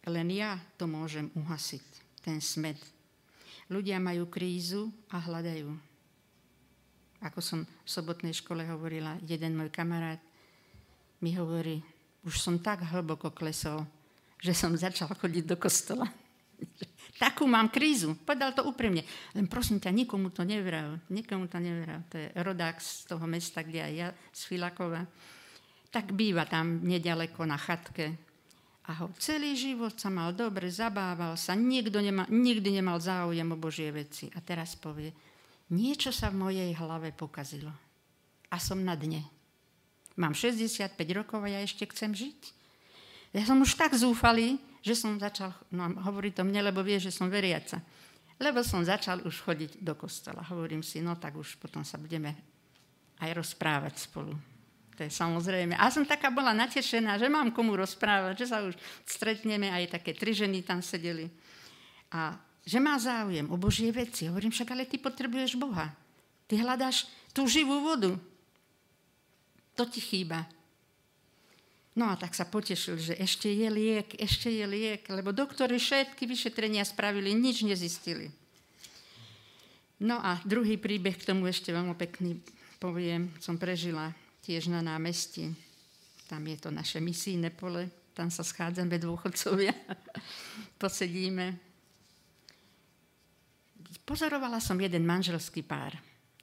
len 0.06 0.28
ja 0.30 0.56
to 0.78 0.86
môžem 0.86 1.32
uhasiť, 1.34 1.84
ten 2.22 2.38
smed. 2.38 2.78
Ľudia 3.68 4.00
majú 4.00 4.30
krízu 4.30 4.88
a 5.12 5.20
hľadajú 5.20 5.88
ako 7.18 7.40
som 7.42 7.60
v 7.66 7.88
sobotnej 7.88 8.34
škole 8.34 8.62
hovorila, 8.66 9.18
jeden 9.26 9.58
môj 9.58 9.74
kamarát 9.74 10.22
mi 11.18 11.34
hovorí, 11.34 11.82
už 12.22 12.38
som 12.38 12.62
tak 12.62 12.86
hlboko 12.86 13.34
klesol, 13.34 13.82
že 14.38 14.54
som 14.54 14.70
začal 14.78 15.10
chodiť 15.18 15.44
do 15.50 15.56
kostola. 15.58 16.06
Takú 17.18 17.50
mám 17.50 17.66
krízu. 17.66 18.14
Povedal 18.22 18.54
to 18.54 18.62
úprimne. 18.62 19.02
Len 19.34 19.50
prosím 19.50 19.82
ťa, 19.82 19.90
nikomu 19.90 20.30
to 20.30 20.46
nevral. 20.46 21.02
Nikomu 21.10 21.50
to 21.50 21.58
nevral. 21.58 22.06
To 22.14 22.16
je 22.18 22.30
rodák 22.38 22.78
z 22.78 23.10
toho 23.10 23.26
mesta, 23.26 23.66
kde 23.66 23.82
aj 23.82 23.92
ja, 23.98 24.08
z 24.30 24.40
Filakova. 24.46 25.02
Tak 25.90 26.14
býva 26.14 26.46
tam 26.46 26.86
nedaleko 26.86 27.42
na 27.42 27.58
chatke. 27.58 28.14
A 28.88 29.04
ho 29.04 29.12
celý 29.20 29.52
život 29.52 29.98
sa 29.98 30.08
mal 30.08 30.32
dobre, 30.32 30.72
zabával 30.72 31.36
sa, 31.36 31.52
nikto 31.52 32.00
nemal, 32.00 32.24
nikdy 32.32 32.80
nemal 32.80 32.96
záujem 32.96 33.44
o 33.50 33.60
Božie 33.60 33.92
veci. 33.92 34.32
A 34.32 34.40
teraz 34.40 34.78
povie, 34.78 35.12
niečo 35.74 36.08
sa 36.08 36.32
v 36.32 36.40
mojej 36.48 36.70
hlave 36.72 37.12
pokazilo. 37.12 37.74
A 38.48 38.56
som 38.56 38.80
na 38.80 38.96
dne. 38.96 39.26
Mám 40.16 40.32
65 40.32 40.96
rokov 41.12 41.44
a 41.44 41.52
ja 41.52 41.60
ešte 41.60 41.84
chcem 41.90 42.16
žiť. 42.16 42.40
Ja 43.36 43.44
som 43.44 43.60
už 43.60 43.76
tak 43.76 43.92
zúfalý, 43.92 44.56
že 44.88 44.96
som 44.96 45.20
začal, 45.20 45.52
no 45.68 45.84
hovorí 46.08 46.32
to 46.32 46.40
mne, 46.40 46.72
lebo 46.72 46.80
vie, 46.80 46.96
že 46.96 47.12
som 47.12 47.28
veriaca. 47.28 47.84
Lebo 48.40 48.64
som 48.64 48.80
začal 48.80 49.20
už 49.28 49.44
chodiť 49.44 49.84
do 49.84 49.92
kostola. 49.92 50.40
Hovorím 50.48 50.80
si, 50.80 51.04
no 51.04 51.18
tak 51.20 51.36
už 51.36 51.60
potom 51.60 51.84
sa 51.84 52.00
budeme 52.00 52.32
aj 53.20 53.36
rozprávať 53.36 54.08
spolu. 54.08 54.32
To 54.96 55.06
je 55.06 55.12
samozrejme. 55.12 55.78
A 55.78 55.90
som 55.94 56.02
taká 56.02 56.32
bola 56.32 56.50
natešená, 56.54 57.18
že 57.22 57.30
mám 57.30 57.54
komu 57.54 57.78
rozprávať, 57.78 58.34
že 58.42 58.46
sa 58.50 58.64
už 58.66 58.74
stretneme, 59.06 59.70
aj 59.70 60.00
také 60.00 60.10
tri 60.14 60.34
ženy 60.34 60.64
tam 60.66 60.82
sedeli. 60.82 61.30
A 62.10 62.34
že 62.66 62.82
má 62.82 62.98
záujem 62.98 63.46
o 63.46 63.56
Božie 63.56 63.94
veci. 63.94 64.26
Hovorím 64.26 64.50
však, 64.50 64.74
ale 64.74 64.90
ty 64.90 64.98
potrebuješ 64.98 65.54
Boha. 65.54 65.94
Ty 66.50 66.62
hľadáš 66.62 67.06
tú 67.30 67.46
živú 67.46 67.78
vodu. 67.78 68.18
To 69.78 69.86
ti 69.86 70.02
chýba. 70.02 70.50
No 71.98 72.06
a 72.06 72.14
tak 72.14 72.38
sa 72.38 72.46
potešil, 72.46 72.94
že 73.02 73.14
ešte 73.18 73.50
je 73.50 73.66
liek, 73.66 74.14
ešte 74.22 74.46
je 74.46 74.62
liek, 74.62 75.02
lebo 75.10 75.34
doktori 75.34 75.82
všetky 75.82 76.30
vyšetrenia 76.30 76.86
spravili, 76.86 77.34
nič 77.34 77.66
nezistili. 77.66 78.30
No 79.98 80.22
a 80.22 80.38
druhý 80.46 80.78
príbeh 80.78 81.18
k 81.18 81.26
tomu 81.26 81.50
ešte 81.50 81.74
veľmi 81.74 81.98
pekný 81.98 82.38
poviem, 82.78 83.34
som 83.42 83.58
prežila 83.58 84.14
tiež 84.46 84.70
na 84.70 84.78
námestí. 84.78 85.50
Tam 86.30 86.46
je 86.46 86.54
to 86.54 86.70
naše 86.70 87.02
misijné 87.02 87.50
pole, 87.50 87.90
tam 88.14 88.30
sa 88.30 88.46
schádzame 88.46 88.94
dôchodcovia, 89.02 89.74
posedíme 90.82 91.68
pozorovala 94.08 94.56
som 94.56 94.80
jeden 94.80 95.04
manželský 95.04 95.60
pár 95.60 95.92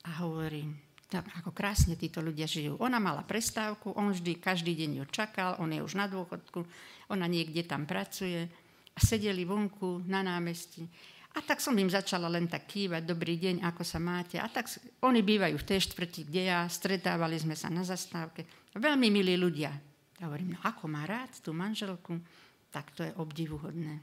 a 0.05 0.21
hovorím, 0.21 0.77
ako 1.21 1.53
krásne 1.53 1.95
títo 1.95 2.19
ľudia 2.19 2.49
žijú. 2.49 2.75
Ona 2.81 2.99
mala 2.99 3.23
prestávku, 3.23 3.93
on 3.93 4.11
vždy, 4.11 4.41
každý 4.41 4.75
deň 4.75 5.03
ju 5.03 5.05
čakal, 5.07 5.55
on 5.61 5.71
je 5.71 5.79
už 5.79 5.95
na 5.95 6.09
dôchodku, 6.09 6.65
ona 7.11 7.29
niekde 7.29 7.63
tam 7.63 7.87
pracuje 7.87 8.49
a 8.95 8.99
sedeli 8.99 9.45
vonku 9.45 10.03
na 10.09 10.25
námestí. 10.25 10.87
A 11.35 11.43
tak 11.43 11.59
som 11.59 11.75
im 11.75 11.91
začala 11.91 12.31
len 12.31 12.47
tak 12.47 12.67
kývať, 12.71 13.03
dobrý 13.03 13.35
deň, 13.35 13.67
ako 13.67 13.83
sa 13.83 13.99
máte. 13.99 14.39
A 14.39 14.47
tak 14.47 14.71
oni 15.03 15.19
bývajú 15.19 15.59
v 15.59 15.67
tej 15.67 15.79
štvrti, 15.91 16.31
kde 16.31 16.41
ja, 16.47 16.63
stretávali 16.71 17.35
sme 17.35 17.59
sa 17.59 17.67
na 17.67 17.83
zastávke. 17.83 18.47
Veľmi 18.71 19.11
milí 19.11 19.35
ľudia. 19.35 19.75
Ja 20.15 20.31
hovorím, 20.31 20.55
no 20.55 20.59
ako 20.63 20.87
má 20.87 21.03
rád 21.03 21.35
tú 21.43 21.51
manželku, 21.51 22.23
tak 22.71 22.95
to 22.95 23.03
je 23.03 23.11
obdivuhodné. 23.19 23.99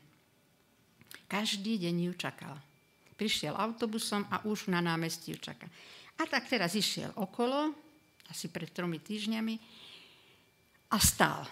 Každý 1.24 1.80
deň 1.80 2.12
ju 2.12 2.14
čakal 2.20 2.60
prišiel 3.22 3.54
autobusom 3.54 4.26
a 4.34 4.42
už 4.42 4.66
na 4.66 4.82
námestí 4.82 5.38
čaká. 5.38 5.70
A 6.20 6.28
tak 6.28 6.48
teraz 6.50 6.76
išiel 6.76 7.12
okolo, 7.16 7.72
asi 8.28 8.48
pred 8.52 8.68
tromi 8.72 9.00
týždňami, 9.00 9.54
a 10.92 10.98
stál. 11.00 11.48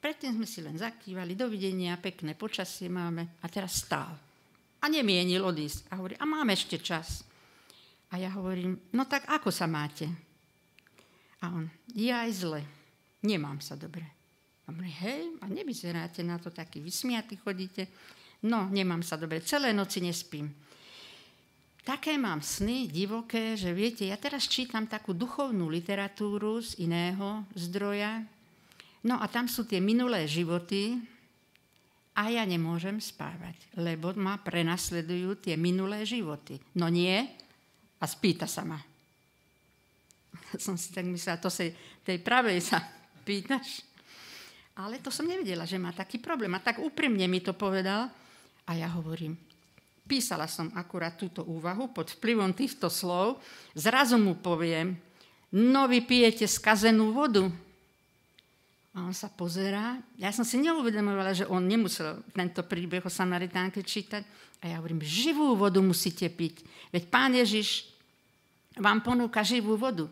Predtým 0.00 0.40
sme 0.40 0.48
si 0.48 0.64
len 0.64 0.80
zakývali, 0.80 1.36
dovidenia, 1.36 2.00
pekné 2.00 2.32
počasie 2.32 2.88
máme, 2.88 3.36
a 3.44 3.46
teraz 3.52 3.84
stál. 3.84 4.16
A 4.80 4.88
nemienil 4.88 5.44
odísť. 5.44 5.92
A 5.92 6.00
hovorí, 6.00 6.16
a 6.16 6.24
máme 6.24 6.56
ešte 6.56 6.80
čas. 6.80 7.20
A 8.08 8.16
ja 8.16 8.32
hovorím, 8.32 8.80
no 8.96 9.04
tak 9.04 9.28
ako 9.28 9.52
sa 9.52 9.68
máte? 9.68 10.08
A 11.44 11.52
on, 11.52 11.68
ja 11.92 12.24
aj 12.24 12.32
zle, 12.32 12.60
nemám 13.20 13.60
sa 13.60 13.76
dobre. 13.76 14.08
A 14.64 14.72
hovorí, 14.72 14.88
hej, 15.04 15.36
a 15.44 15.52
nevyzeráte 15.52 16.24
na 16.24 16.40
to 16.40 16.48
taký 16.48 16.80
vysmiatý, 16.80 17.36
chodíte. 17.36 17.92
No, 18.40 18.72
nemám 18.72 19.04
sa 19.04 19.20
dobre, 19.20 19.44
celé 19.44 19.76
noci 19.76 20.00
nespím. 20.00 20.48
Také 21.80 22.20
mám 22.20 22.44
sny 22.44 22.92
divoké, 22.92 23.56
že 23.56 23.72
viete, 23.72 24.04
ja 24.04 24.20
teraz 24.20 24.44
čítam 24.44 24.84
takú 24.84 25.16
duchovnú 25.16 25.72
literatúru 25.72 26.60
z 26.60 26.76
iného 26.84 27.48
zdroja, 27.56 28.20
no 29.00 29.16
a 29.16 29.24
tam 29.32 29.48
sú 29.48 29.64
tie 29.64 29.80
minulé 29.80 30.28
životy 30.28 31.00
a 32.12 32.28
ja 32.28 32.44
nemôžem 32.44 33.00
spávať, 33.00 33.56
lebo 33.80 34.12
ma 34.12 34.36
prenasledujú 34.36 35.40
tie 35.40 35.56
minulé 35.56 36.04
životy. 36.04 36.60
No 36.76 36.92
nie, 36.92 37.24
a 38.00 38.04
spýta 38.04 38.44
sa 38.44 38.64
ma. 38.64 38.80
Som 40.64 40.80
si 40.80 40.92
tak 40.92 41.04
myslela, 41.08 41.40
to 41.40 41.52
sa 41.52 41.64
tej 42.04 42.18
pravej 42.20 42.60
sa 42.60 42.80
pýtaš. 43.28 43.84
Ale 44.80 44.96
to 45.04 45.12
som 45.12 45.28
nevedela, 45.28 45.68
že 45.68 45.76
má 45.76 45.92
taký 45.92 46.16
problém. 46.16 46.48
A 46.56 46.64
tak 46.64 46.80
úprimne 46.80 47.28
mi 47.28 47.44
to 47.44 47.52
povedal. 47.52 48.08
A 48.64 48.70
ja 48.72 48.88
hovorím, 48.96 49.36
písala 50.10 50.50
som 50.50 50.74
akurát 50.74 51.14
túto 51.14 51.46
úvahu 51.46 51.94
pod 51.94 52.10
vplyvom 52.18 52.50
týchto 52.50 52.90
slov, 52.90 53.38
zrazu 53.78 54.18
mu 54.18 54.34
poviem, 54.34 54.98
no 55.54 55.86
vy 55.86 56.02
pijete 56.02 56.50
skazenú 56.50 57.14
vodu. 57.14 57.46
A 58.90 59.06
on 59.06 59.14
sa 59.14 59.30
pozerá. 59.30 60.02
Ja 60.18 60.34
som 60.34 60.42
si 60.42 60.58
neuvedomovala, 60.58 61.30
že 61.30 61.46
on 61.46 61.62
nemusel 61.62 62.26
tento 62.34 62.66
príbeh 62.66 63.06
o 63.06 63.12
Samaritánke 63.12 63.86
čítať. 63.86 64.26
A 64.66 64.74
ja 64.74 64.82
hovorím, 64.82 64.98
živú 64.98 65.54
vodu 65.54 65.78
musíte 65.78 66.26
piť. 66.26 66.66
Veď 66.90 67.06
pán 67.06 67.30
Ježiš 67.30 67.86
vám 68.82 68.98
ponúka 68.98 69.46
živú 69.46 69.78
vodu. 69.78 70.10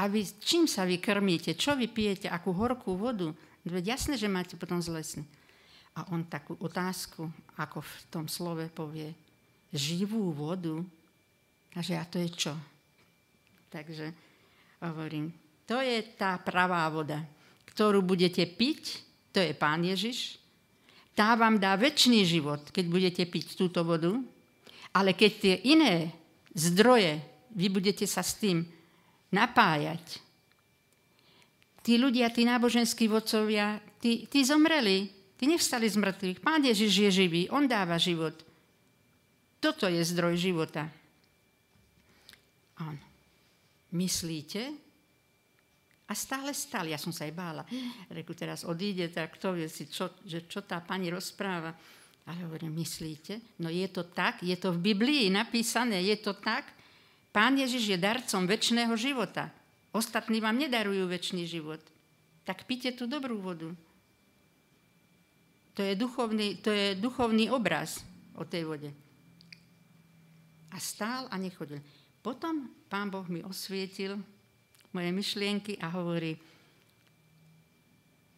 A 0.00 0.08
vy 0.08 0.24
čím 0.40 0.64
sa 0.64 0.88
vy 0.88 0.98
krmíte? 0.98 1.52
Čo 1.52 1.76
vy 1.76 1.86
pijete? 1.86 2.26
Akú 2.32 2.56
horkú 2.56 2.96
vodu? 2.96 3.30
Veď 3.62 3.94
jasné, 3.94 4.16
že 4.16 4.26
máte 4.26 4.56
potom 4.56 4.80
zlesný. 4.80 5.22
A 5.94 6.10
on 6.10 6.26
takú 6.26 6.58
otázku, 6.58 7.28
ako 7.54 7.84
v 7.84 7.94
tom 8.10 8.24
slove 8.26 8.66
povie, 8.74 9.14
živú 9.74 10.30
vodu. 10.30 10.78
A 11.74 11.82
že 11.82 11.98
a 11.98 12.06
to 12.06 12.22
je 12.22 12.30
čo? 12.30 12.54
Takže 13.74 14.14
hovorím, 14.86 15.34
to 15.66 15.82
je 15.82 15.98
tá 16.14 16.38
pravá 16.38 16.86
voda, 16.86 17.18
ktorú 17.74 18.06
budete 18.06 18.46
piť, 18.46 19.02
to 19.34 19.42
je 19.42 19.50
Pán 19.50 19.82
Ježiš. 19.82 20.38
Tá 21.18 21.34
vám 21.34 21.58
dá 21.58 21.74
väčší 21.74 22.22
život, 22.22 22.70
keď 22.70 22.84
budete 22.86 23.22
piť 23.26 23.58
túto 23.58 23.82
vodu, 23.82 24.14
ale 24.94 25.10
keď 25.10 25.32
tie 25.42 25.54
iné 25.66 26.14
zdroje, 26.54 27.18
vy 27.54 27.66
budete 27.66 28.06
sa 28.06 28.22
s 28.22 28.38
tým 28.38 28.62
napájať. 29.34 30.22
Tí 31.82 31.98
ľudia, 31.98 32.30
tí 32.30 32.46
náboženskí 32.46 33.10
vodcovia, 33.10 33.82
tí, 33.98 34.30
tí 34.30 34.46
zomreli, 34.46 35.10
tí 35.34 35.50
nevstali 35.50 35.90
z 35.90 35.98
mŕtvych. 35.98 36.38
Pán 36.40 36.62
Ježiš 36.62 37.10
je 37.10 37.10
živý, 37.10 37.42
on 37.50 37.66
dáva 37.66 37.98
život. 37.98 38.38
Toto 39.64 39.88
je 39.88 40.04
zdroj 40.04 40.36
života. 40.36 40.84
Áno. 42.76 43.00
Myslíte? 43.96 44.60
A 46.04 46.12
stále 46.12 46.52
stále. 46.52 46.92
Ja 46.92 47.00
som 47.00 47.16
sa 47.16 47.24
aj 47.24 47.32
bála. 47.32 47.64
Reku, 48.12 48.36
teraz 48.36 48.68
odíde, 48.68 49.08
tak 49.08 49.40
kto 49.40 49.56
vie 49.56 49.72
si, 49.72 49.88
čo, 49.88 50.12
že 50.20 50.44
čo 50.44 50.60
tá 50.68 50.84
pani 50.84 51.08
rozpráva. 51.08 51.72
Ale 52.28 52.44
hovorím, 52.44 52.76
myslíte? 52.76 53.56
No 53.64 53.72
je 53.72 53.88
to 53.88 54.04
tak, 54.04 54.44
je 54.44 54.52
to 54.52 54.76
v 54.76 54.92
Biblii 54.92 55.32
napísané, 55.32 56.04
je 56.12 56.20
to 56.20 56.36
tak. 56.36 56.68
Pán 57.32 57.56
Ježiš 57.56 57.96
je 57.96 57.96
darcom 57.96 58.44
väčšného 58.44 58.92
života. 59.00 59.48
Ostatní 59.96 60.44
vám 60.44 60.60
nedarujú 60.60 61.08
väčší 61.08 61.48
život. 61.48 61.80
Tak 62.44 62.68
píte 62.68 62.92
tú 62.92 63.08
dobrú 63.08 63.40
vodu. 63.40 63.72
To 65.72 65.80
je 65.80 65.96
duchovný, 65.96 66.60
to 66.60 66.68
je 66.68 67.00
duchovný 67.00 67.48
obraz 67.48 68.04
o 68.36 68.44
tej 68.44 68.68
vode 68.68 68.92
a 70.74 70.78
stál 70.82 71.30
a 71.30 71.38
nechodil. 71.38 71.78
Potom 72.18 72.66
pán 72.90 73.14
Boh 73.14 73.24
mi 73.30 73.46
osvietil 73.46 74.18
moje 74.90 75.10
myšlienky 75.14 75.78
a 75.78 75.90
hovorí, 75.94 76.34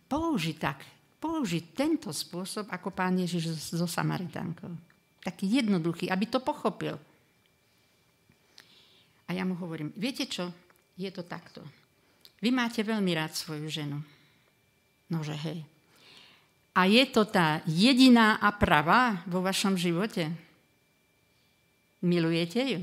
použi 0.05 0.53
tak, 0.57 0.85
použi 1.17 1.73
tento 1.73 2.13
spôsob, 2.13 2.69
ako 2.69 2.93
pán 2.93 3.17
Ježiš 3.17 3.73
so 3.73 3.89
Samaritánkou. 3.89 4.71
Taký 5.25 5.65
jednoduchý, 5.65 6.13
aby 6.13 6.25
to 6.29 6.39
pochopil. 6.45 7.01
A 9.27 9.35
ja 9.35 9.43
mu 9.43 9.59
hovorím, 9.59 9.91
viete 9.99 10.29
čo, 10.29 10.53
je 10.95 11.11
to 11.11 11.27
takto. 11.27 11.65
Vy 12.39 12.55
máte 12.55 12.85
veľmi 12.85 13.11
rád 13.17 13.35
svoju 13.35 13.67
ženu. 13.67 13.99
Nože 15.11 15.35
hej. 15.35 15.65
A 16.77 16.85
je 16.85 17.05
to 17.09 17.25
tá 17.25 17.65
jediná 17.65 18.37
a 18.37 18.53
pravá 18.53 19.25
vo 19.25 19.41
vašom 19.41 19.81
živote? 19.81 20.46
Milujete 22.05 22.61
ju? 22.61 22.81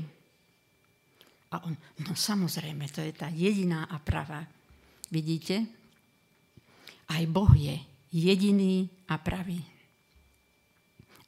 A 1.54 1.62
on, 1.62 1.78
no 2.02 2.18
samozrejme, 2.18 2.90
to 2.90 2.98
je 2.98 3.14
tá 3.14 3.30
jediná 3.30 3.86
a 3.86 4.02
pravá. 4.02 4.42
Vidíte? 5.06 5.62
Aj 7.06 7.22
Boh 7.30 7.52
je 7.54 7.78
jediný 8.10 8.90
a 9.06 9.14
pravý. 9.22 9.62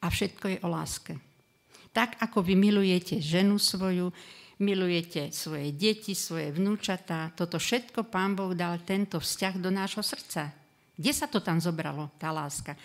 A 0.03 0.11
všetko 0.11 0.45
je 0.51 0.59
o 0.67 0.69
láske. 0.71 1.15
Tak, 1.95 2.19
ako 2.21 2.43
vy 2.43 2.59
milujete 2.59 3.23
ženu 3.23 3.57
svoju, 3.57 4.11
milujete 4.61 5.33
svoje 5.33 5.73
deti, 5.73 6.13
svoje 6.13 6.53
vnúčatá, 6.53 7.33
toto 7.33 7.57
všetko 7.57 8.11
Pán 8.11 8.37
Boh 8.37 8.53
dal 8.53 8.83
tento 8.85 9.23
vzťah 9.23 9.55
do 9.63 9.71
nášho 9.73 10.03
srdca. 10.03 10.53
Kde 10.97 11.13
sa 11.13 11.29
to 11.29 11.45
tam 11.45 11.61
zobralo, 11.61 12.09
tá 12.17 12.33
láska? 12.33 12.77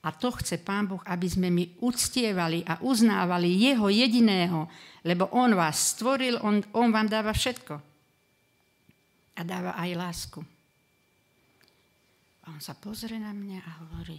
A 0.00 0.08
to 0.16 0.32
chce 0.32 0.56
Pán 0.64 0.88
Boh, 0.88 1.02
aby 1.04 1.28
sme 1.28 1.52
my 1.52 1.76
uctievali 1.84 2.64
a 2.64 2.80
uznávali 2.80 3.52
Jeho 3.52 3.92
jediného, 3.92 4.64
lebo 5.04 5.28
On 5.36 5.52
vás 5.52 5.92
stvoril, 5.96 6.40
On, 6.40 6.64
on 6.72 6.88
vám 6.88 7.08
dáva 7.08 7.36
všetko. 7.36 7.74
A 9.36 9.40
dáva 9.44 9.76
aj 9.76 9.90
lásku. 9.92 10.40
A 12.48 12.56
on 12.56 12.60
sa 12.64 12.72
pozrie 12.72 13.20
na 13.20 13.36
mňa 13.36 13.60
a 13.60 13.70
hovorí, 13.84 14.18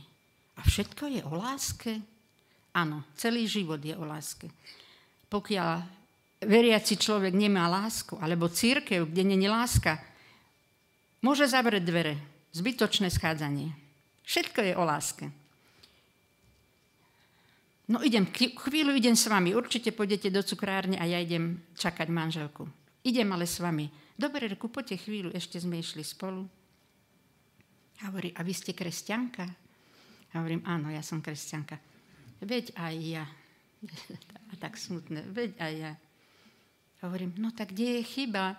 a 0.58 0.62
všetko 0.62 1.04
je 1.10 1.22
o 1.26 1.34
láske? 1.34 1.98
Áno, 2.78 3.02
celý 3.18 3.50
život 3.50 3.82
je 3.82 3.98
o 3.98 4.06
láske. 4.06 4.46
Pokiaľ 5.34 5.82
veriaci 6.46 6.96
človek 7.02 7.34
nemá 7.34 7.66
lásku, 7.66 8.18
alebo 8.22 8.52
církev, 8.52 9.10
kde 9.10 9.24
není 9.26 9.50
láska, 9.50 9.98
môže 11.26 11.50
zavrieť 11.50 11.84
dvere. 11.84 12.16
Zbytočné 12.52 13.08
schádzanie. 13.10 13.74
Všetko 14.28 14.60
je 14.62 14.74
o 14.76 14.84
láske. 14.84 15.41
No 17.92 18.00
idem, 18.00 18.24
chvíľu 18.32 18.96
idem 18.96 19.20
s 19.20 19.28
vami, 19.28 19.52
určite 19.52 19.92
pôjdete 19.92 20.32
do 20.32 20.40
cukrárne 20.40 20.96
a 20.96 21.04
ja 21.04 21.20
idem 21.20 21.60
čakať 21.76 22.08
manželku. 22.08 22.64
Idem 23.04 23.28
ale 23.36 23.44
s 23.44 23.60
vami. 23.60 23.92
Dobre, 24.16 24.48
reku, 24.48 24.72
poďte 24.72 25.04
chvíľu, 25.04 25.36
ešte 25.36 25.60
sme 25.60 25.84
išli 25.84 26.00
spolu. 26.00 26.48
A 28.00 28.08
hovorí, 28.08 28.32
a 28.32 28.48
vy 28.48 28.54
ste 28.56 28.72
kresťanka? 28.72 29.44
A 30.32 30.34
hovorím, 30.40 30.64
áno, 30.64 30.88
ja 30.88 31.04
som 31.04 31.20
kresťanka. 31.20 31.76
Veď 32.40 32.72
aj 32.80 32.96
ja. 32.96 33.26
A 34.52 34.54
tak 34.56 34.80
smutné, 34.80 35.28
veď 35.28 35.52
aj 35.60 35.74
ja. 35.76 35.94
A 37.02 37.12
hovorím, 37.12 37.36
no 37.40 37.52
tak 37.52 37.76
kde 37.76 38.00
je 38.00 38.04
chyba? 38.04 38.56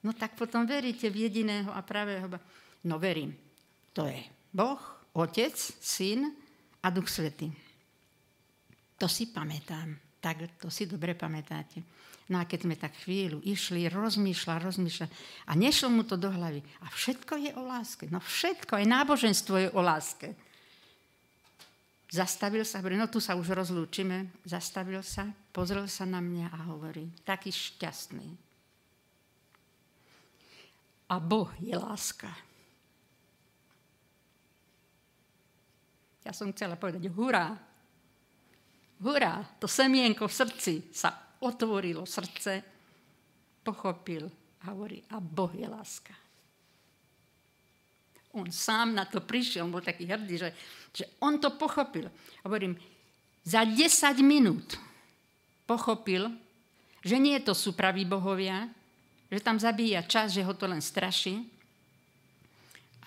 No 0.00 0.16
tak 0.16 0.36
potom 0.40 0.64
veríte 0.64 1.08
v 1.12 1.28
jediného 1.28 1.68
a 1.72 1.84
pravého. 1.84 2.28
No 2.84 2.96
verím. 2.96 3.36
To 3.92 4.08
je 4.08 4.20
Boh, 4.52 4.80
Otec, 5.12 5.56
Syn 5.80 6.32
a 6.80 6.88
Duch 6.88 7.08
Svetý. 7.08 7.69
To 9.00 9.08
si 9.08 9.32
pamätám. 9.32 9.96
Tak 10.20 10.60
to 10.60 10.68
si 10.68 10.84
dobre 10.84 11.16
pamätáte. 11.16 11.80
No 12.30 12.38
a 12.38 12.46
keď 12.46 12.60
sme 12.62 12.76
tak 12.78 12.94
chvíľu 13.02 13.42
išli, 13.42 13.90
rozmýšľa, 13.90 14.62
rozmýšľa 14.62 15.06
a 15.50 15.52
nešlo 15.58 15.88
mu 15.90 16.06
to 16.06 16.14
do 16.14 16.30
hlavy. 16.30 16.62
A 16.84 16.86
všetko 16.86 17.34
je 17.40 17.50
o 17.58 17.64
láske. 17.64 18.06
No 18.06 18.22
všetko, 18.22 18.78
aj 18.78 18.86
náboženstvo 18.86 19.56
je 19.58 19.68
o 19.74 19.80
láske. 19.82 20.36
Zastavil 22.10 22.62
sa, 22.62 22.78
no 22.82 23.06
tu 23.10 23.18
sa 23.18 23.34
už 23.34 23.50
rozlúčime. 23.50 24.30
Zastavil 24.46 25.02
sa, 25.02 25.26
pozrel 25.50 25.90
sa 25.90 26.06
na 26.06 26.22
mňa 26.22 26.46
a 26.54 26.58
hovorí, 26.70 27.10
taký 27.26 27.50
šťastný. 27.50 28.28
A 31.10 31.18
Boh 31.18 31.50
je 31.58 31.74
láska. 31.74 32.30
Ja 36.22 36.30
som 36.30 36.54
chcela 36.54 36.78
povedať, 36.78 37.10
hurá, 37.10 37.58
hurá, 39.00 39.44
to 39.58 39.68
semienko 39.68 40.28
v 40.28 40.34
srdci 40.34 40.72
sa 40.92 41.36
otvorilo 41.40 42.04
srdce, 42.04 42.62
pochopil 43.64 44.28
a 44.64 44.72
hovorí, 44.72 45.00
a 45.12 45.20
Boh 45.20 45.52
je 45.52 45.68
láska. 45.68 46.12
On 48.36 48.46
sám 48.46 48.94
na 48.94 49.04
to 49.04 49.24
prišiel, 49.24 49.66
on 49.66 49.74
bol 49.74 49.82
taký 49.82 50.06
hrdý, 50.06 50.38
že, 50.38 50.48
že 50.94 51.04
on 51.18 51.42
to 51.42 51.50
pochopil. 51.58 52.06
Hovorím, 52.46 52.78
za 53.42 53.66
10 53.66 53.88
minút 54.22 54.78
pochopil, 55.66 56.30
že 57.02 57.16
nie 57.18 57.40
to 57.42 57.56
sú 57.56 57.72
praví 57.72 58.04
bohovia, 58.06 58.68
že 59.32 59.40
tam 59.42 59.58
zabíja 59.58 60.04
čas, 60.04 60.36
že 60.36 60.44
ho 60.44 60.54
to 60.54 60.68
len 60.68 60.82
straší, 60.84 61.42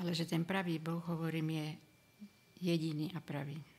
Ale 0.01 0.09
že 0.17 0.25
ten 0.25 0.41
pravý 0.41 0.81
Boh, 0.81 1.03
hovorím, 1.05 1.49
je 1.53 1.67
jediný 2.73 3.13
a 3.13 3.21
pravý. 3.21 3.72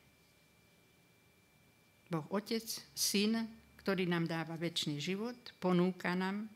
Boh 2.15 2.31
Otec, 2.31 2.63
Syn, 2.95 3.43
ktorý 3.83 4.07
nám 4.07 4.31
dáva 4.31 4.55
väčší 4.55 5.03
život, 5.03 5.35
ponúka 5.59 6.15
nám 6.15 6.47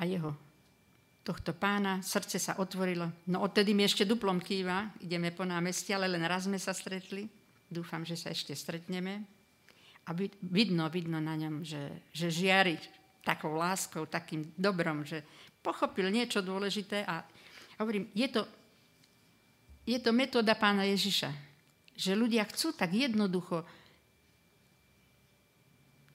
a 0.00 0.08
jeho 0.08 0.32
tohto 1.20 1.52
pána 1.52 2.00
srdce 2.00 2.40
sa 2.40 2.56
otvorilo. 2.56 3.12
No 3.28 3.44
odtedy 3.44 3.76
mi 3.76 3.84
ešte 3.84 4.08
duplom 4.08 4.40
kýva, 4.40 4.88
ideme 5.04 5.36
po 5.36 5.44
námestí, 5.44 5.92
ale 5.92 6.08
len 6.08 6.24
raz 6.24 6.48
sme 6.48 6.56
sa 6.56 6.72
stretli. 6.72 7.28
Dúfam, 7.68 8.08
že 8.08 8.16
sa 8.16 8.32
ešte 8.32 8.56
stretneme. 8.56 9.20
A 10.08 10.16
vidno, 10.40 10.88
vidno 10.88 11.20
na 11.20 11.36
ňom, 11.36 11.60
že, 11.60 12.08
že 12.14 12.32
žiari 12.32 12.80
takou 13.20 13.52
láskou, 13.58 14.08
takým 14.08 14.48
dobrom, 14.56 15.04
že 15.04 15.20
pochopil 15.60 16.08
niečo 16.08 16.40
dôležité 16.40 17.04
a 17.04 17.20
hovorím, 17.82 18.08
je 18.16 18.30
to, 18.32 18.48
je 19.82 19.98
to 19.98 20.14
metóda 20.14 20.54
pána 20.54 20.86
Ježiša, 20.86 21.55
že 21.96 22.12
ľudia 22.12 22.44
chcú 22.44 22.76
tak 22.76 22.92
jednoducho 22.92 23.64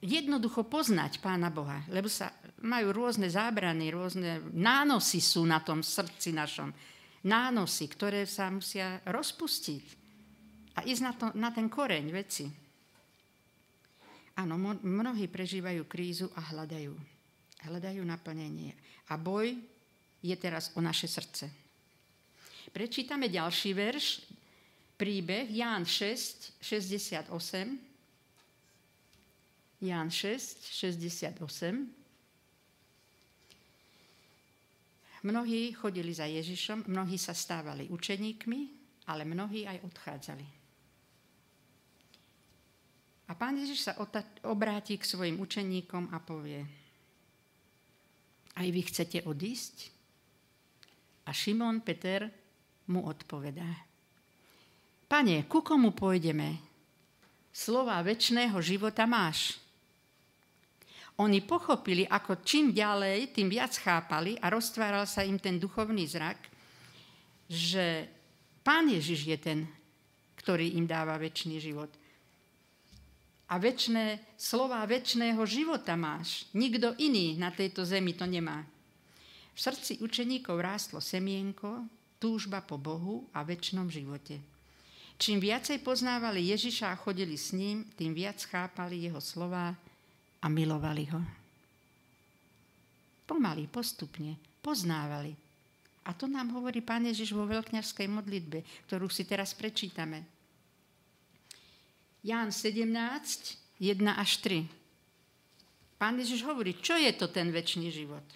jednoducho 0.02 0.66
poznať 0.66 1.22
Pána 1.22 1.48
Boha, 1.48 1.86
lebo 1.86 2.10
sa 2.10 2.34
majú 2.66 2.90
rôzne 2.90 3.30
zábrany, 3.30 3.94
rôzne 3.94 4.42
nánosy 4.50 5.22
sú 5.22 5.46
na 5.46 5.62
tom 5.62 5.80
srdci 5.80 6.34
našom. 6.34 6.74
Nánosy, 7.22 7.86
ktoré 7.86 8.26
sa 8.26 8.50
musia 8.50 8.98
rozpustiť 9.06 9.84
a 10.74 10.82
ísť 10.82 11.02
na, 11.06 11.12
to, 11.14 11.26
na 11.38 11.48
ten 11.54 11.70
koreň 11.70 12.06
veci. 12.10 12.50
Áno, 14.42 14.58
mnohí 14.58 15.30
prežívajú 15.30 15.86
krízu 15.86 16.26
a 16.34 16.50
hľadajú. 16.50 16.94
Hľadajú 17.62 18.02
naplnenie. 18.02 18.74
A 19.06 19.14
boj 19.14 19.54
je 20.18 20.34
teraz 20.34 20.74
o 20.74 20.82
naše 20.82 21.06
srdce. 21.06 21.46
Prečítame 22.74 23.30
ďalší 23.30 23.70
verš, 23.70 24.06
príbeh 25.02 25.50
Ján 25.50 25.82
6, 25.82 26.62
68. 26.62 27.26
Ján 29.82 30.08
6, 30.14 30.62
68. 30.70 31.90
Mnohí 35.26 35.74
chodili 35.74 36.14
za 36.14 36.30
Ježišom, 36.30 36.86
mnohí 36.86 37.18
sa 37.18 37.34
stávali 37.34 37.90
učeníkmi, 37.90 38.60
ale 39.10 39.26
mnohí 39.26 39.66
aj 39.66 39.82
odchádzali. 39.82 40.46
A 43.26 43.34
pán 43.34 43.58
Ježiš 43.58 43.90
sa 43.90 43.98
obráti 44.46 45.02
k 45.02 45.08
svojim 45.08 45.42
učeníkom 45.42 46.14
a 46.14 46.22
povie, 46.22 46.62
aj 48.54 48.68
vy 48.70 48.80
chcete 48.86 49.18
odísť? 49.26 49.90
A 51.26 51.34
Šimon 51.34 51.82
Peter 51.82 52.30
mu 52.86 53.02
odpovedá, 53.02 53.90
Pane, 55.12 55.44
ku 55.44 55.60
komu 55.60 55.92
pôjdeme? 55.92 56.56
Slova 57.52 58.00
väčšného 58.00 58.56
života 58.64 59.04
máš. 59.04 59.60
Oni 61.20 61.44
pochopili, 61.44 62.08
ako 62.08 62.40
čím 62.40 62.72
ďalej, 62.72 63.36
tým 63.36 63.52
viac 63.52 63.76
chápali 63.76 64.40
a 64.40 64.48
roztváral 64.48 65.04
sa 65.04 65.20
im 65.20 65.36
ten 65.36 65.60
duchovný 65.60 66.08
zrak, 66.08 66.40
že 67.44 68.08
Pán 68.64 68.88
Ježiš 68.88 69.20
je 69.28 69.36
ten, 69.36 69.58
ktorý 70.40 70.80
im 70.80 70.88
dáva 70.88 71.20
väčší 71.20 71.60
život. 71.60 71.92
A 73.52 73.60
väčšie, 73.60 74.16
slova 74.40 74.80
väčšného 74.88 75.44
života 75.44 75.92
máš. 75.92 76.48
Nikto 76.56 76.96
iný 76.96 77.36
na 77.36 77.52
tejto 77.52 77.84
zemi 77.84 78.16
to 78.16 78.24
nemá. 78.24 78.64
V 79.52 79.58
srdci 79.60 80.00
učeníkov 80.00 80.56
rástlo 80.56 81.04
semienko, 81.04 81.84
túžba 82.16 82.64
po 82.64 82.80
Bohu 82.80 83.28
a 83.36 83.44
väčšnom 83.44 83.92
živote. 83.92 84.51
Čím 85.22 85.38
viacej 85.38 85.86
poznávali 85.86 86.50
Ježiša 86.50 86.90
a 86.90 86.98
chodili 86.98 87.38
s 87.38 87.54
ním, 87.54 87.86
tým 87.94 88.10
viac 88.10 88.42
chápali 88.42 89.06
jeho 89.06 89.22
slova 89.22 89.70
a 90.42 90.46
milovali 90.50 91.06
ho. 91.14 91.22
Pomaly, 93.22 93.70
postupne, 93.70 94.34
poznávali. 94.58 95.30
A 96.02 96.10
to 96.10 96.26
nám 96.26 96.50
hovorí 96.58 96.82
Pán 96.82 97.06
Ježiš 97.06 97.38
vo 97.38 97.46
veľkňažskej 97.46 98.10
modlitbe, 98.10 98.66
ktorú 98.90 99.06
si 99.06 99.22
teraz 99.22 99.54
prečítame. 99.54 100.26
Ján 102.26 102.50
17, 102.50 102.82
1 103.78 104.02
až 104.18 104.30
3. 104.42 106.02
Pán 106.02 106.18
Ježiš 106.18 106.42
hovorí, 106.42 106.74
čo 106.82 106.98
je 106.98 107.14
to 107.14 107.30
ten 107.30 107.54
väčší 107.54 107.94
život? 107.94 108.26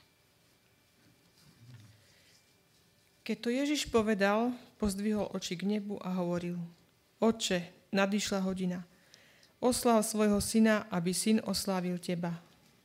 Keď 3.26 3.36
to 3.42 3.50
Ježiš 3.50 3.90
povedal, 3.90 4.54
pozdvihol 4.78 5.34
oči 5.34 5.58
k 5.58 5.66
nebu 5.66 5.98
a 5.98 6.14
hovoril, 6.14 6.54
Oče, 7.20 7.62
nadišla 7.92 8.40
hodina– 8.40 8.84
Oslav 9.56 10.04
svojho 10.04 10.36
syna, 10.36 10.84
aby 10.92 11.16
syn 11.16 11.40
oslávil 11.40 11.96
teba, 11.96 12.36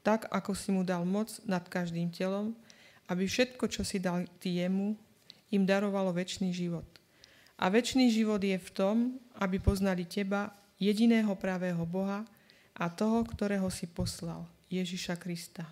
tak 0.07 0.31
ako 0.31 0.55
si 0.55 0.71
mu 0.71 0.87
dal 0.87 1.03
moc 1.03 1.27
nad 1.43 1.67
každým 1.67 2.07
telom, 2.07 2.55
aby 3.11 3.27
všetko, 3.27 3.67
čo 3.67 3.83
si 3.83 3.99
dal 3.99 4.23
ty 4.39 4.63
jemu, 4.63 4.95
im 5.51 5.67
darovalo 5.67 6.15
väčší 6.15 6.47
život. 6.55 6.87
A 7.59 7.67
väčší 7.67 8.07
život 8.07 8.39
je 8.39 8.55
v 8.55 8.69
tom, 8.71 9.19
aby 9.35 9.59
poznali 9.59 10.07
teba, 10.07 10.55
jediného 10.79 11.35
pravého 11.35 11.83
Boha 11.83 12.23
a 12.73 12.87
toho, 12.87 13.27
ktorého 13.27 13.67
si 13.67 13.85
poslal, 13.85 14.47
Ježiša 14.71 15.19
Krista. 15.19 15.67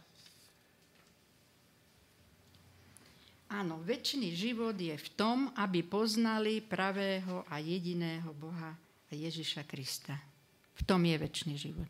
Áno, 3.50 3.82
väčší 3.82 4.30
život 4.38 4.78
je 4.78 4.94
v 4.94 5.10
tom, 5.18 5.50
aby 5.58 5.82
poznali 5.82 6.62
pravého 6.62 7.42
a 7.50 7.58
jediného 7.58 8.30
Boha 8.38 8.78
a 9.10 9.12
Ježiša 9.12 9.66
Krista. 9.66 10.14
V 10.78 10.86
tom 10.86 11.02
je 11.02 11.18
väčší 11.18 11.58
život. 11.58 11.90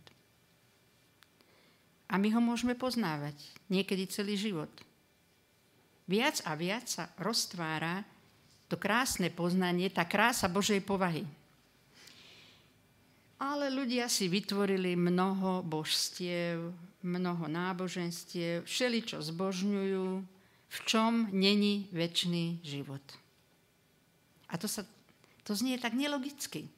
A 2.09 2.15
my 2.15 2.31
ho 2.31 2.41
môžeme 2.41 2.79
poznávať 2.79 3.35
niekedy 3.67 4.07
celý 4.07 4.39
život. 4.39 4.71
Viac 6.09 6.41
a 6.47 6.55
viac 6.55 6.89
sa 6.89 7.11
roztvára 7.19 8.01
to 8.71 8.79
krásne 8.79 9.27
poznanie, 9.27 9.91
tá 9.91 10.07
krása 10.07 10.47
Božej 10.47 10.79
povahy. 10.81 11.27
Ale 13.35 13.67
ľudia 13.67 14.07
si 14.07 14.31
vytvorili 14.31 14.95
mnoho 14.95 15.61
božstiev, 15.61 16.71
mnoho 17.03 17.45
náboženstiev, 17.51 18.63
všeli, 18.63 18.99
čo 19.03 19.19
zbožňujú, 19.19 20.38
v 20.69 20.77
čom 20.85 21.13
není 21.33 21.89
väčší 21.89 22.61
život. 22.61 23.01
A 24.49 24.57
to, 24.57 24.69
sa, 24.69 24.85
to 25.41 25.57
znie 25.57 25.81
tak 25.81 25.97
nelogicky. 25.97 26.69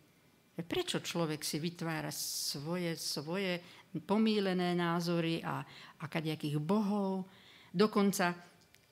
Prečo 0.61 1.01
človek 1.01 1.41
si 1.41 1.57
vytvára 1.57 2.11
svoje, 2.13 2.95
svoje 2.95 3.59
pomílené 4.05 4.77
názory 4.77 5.43
a, 5.43 5.63
a 5.99 6.05
kadejakých 6.07 6.61
bohov, 6.61 7.27
dokonca 7.73 8.35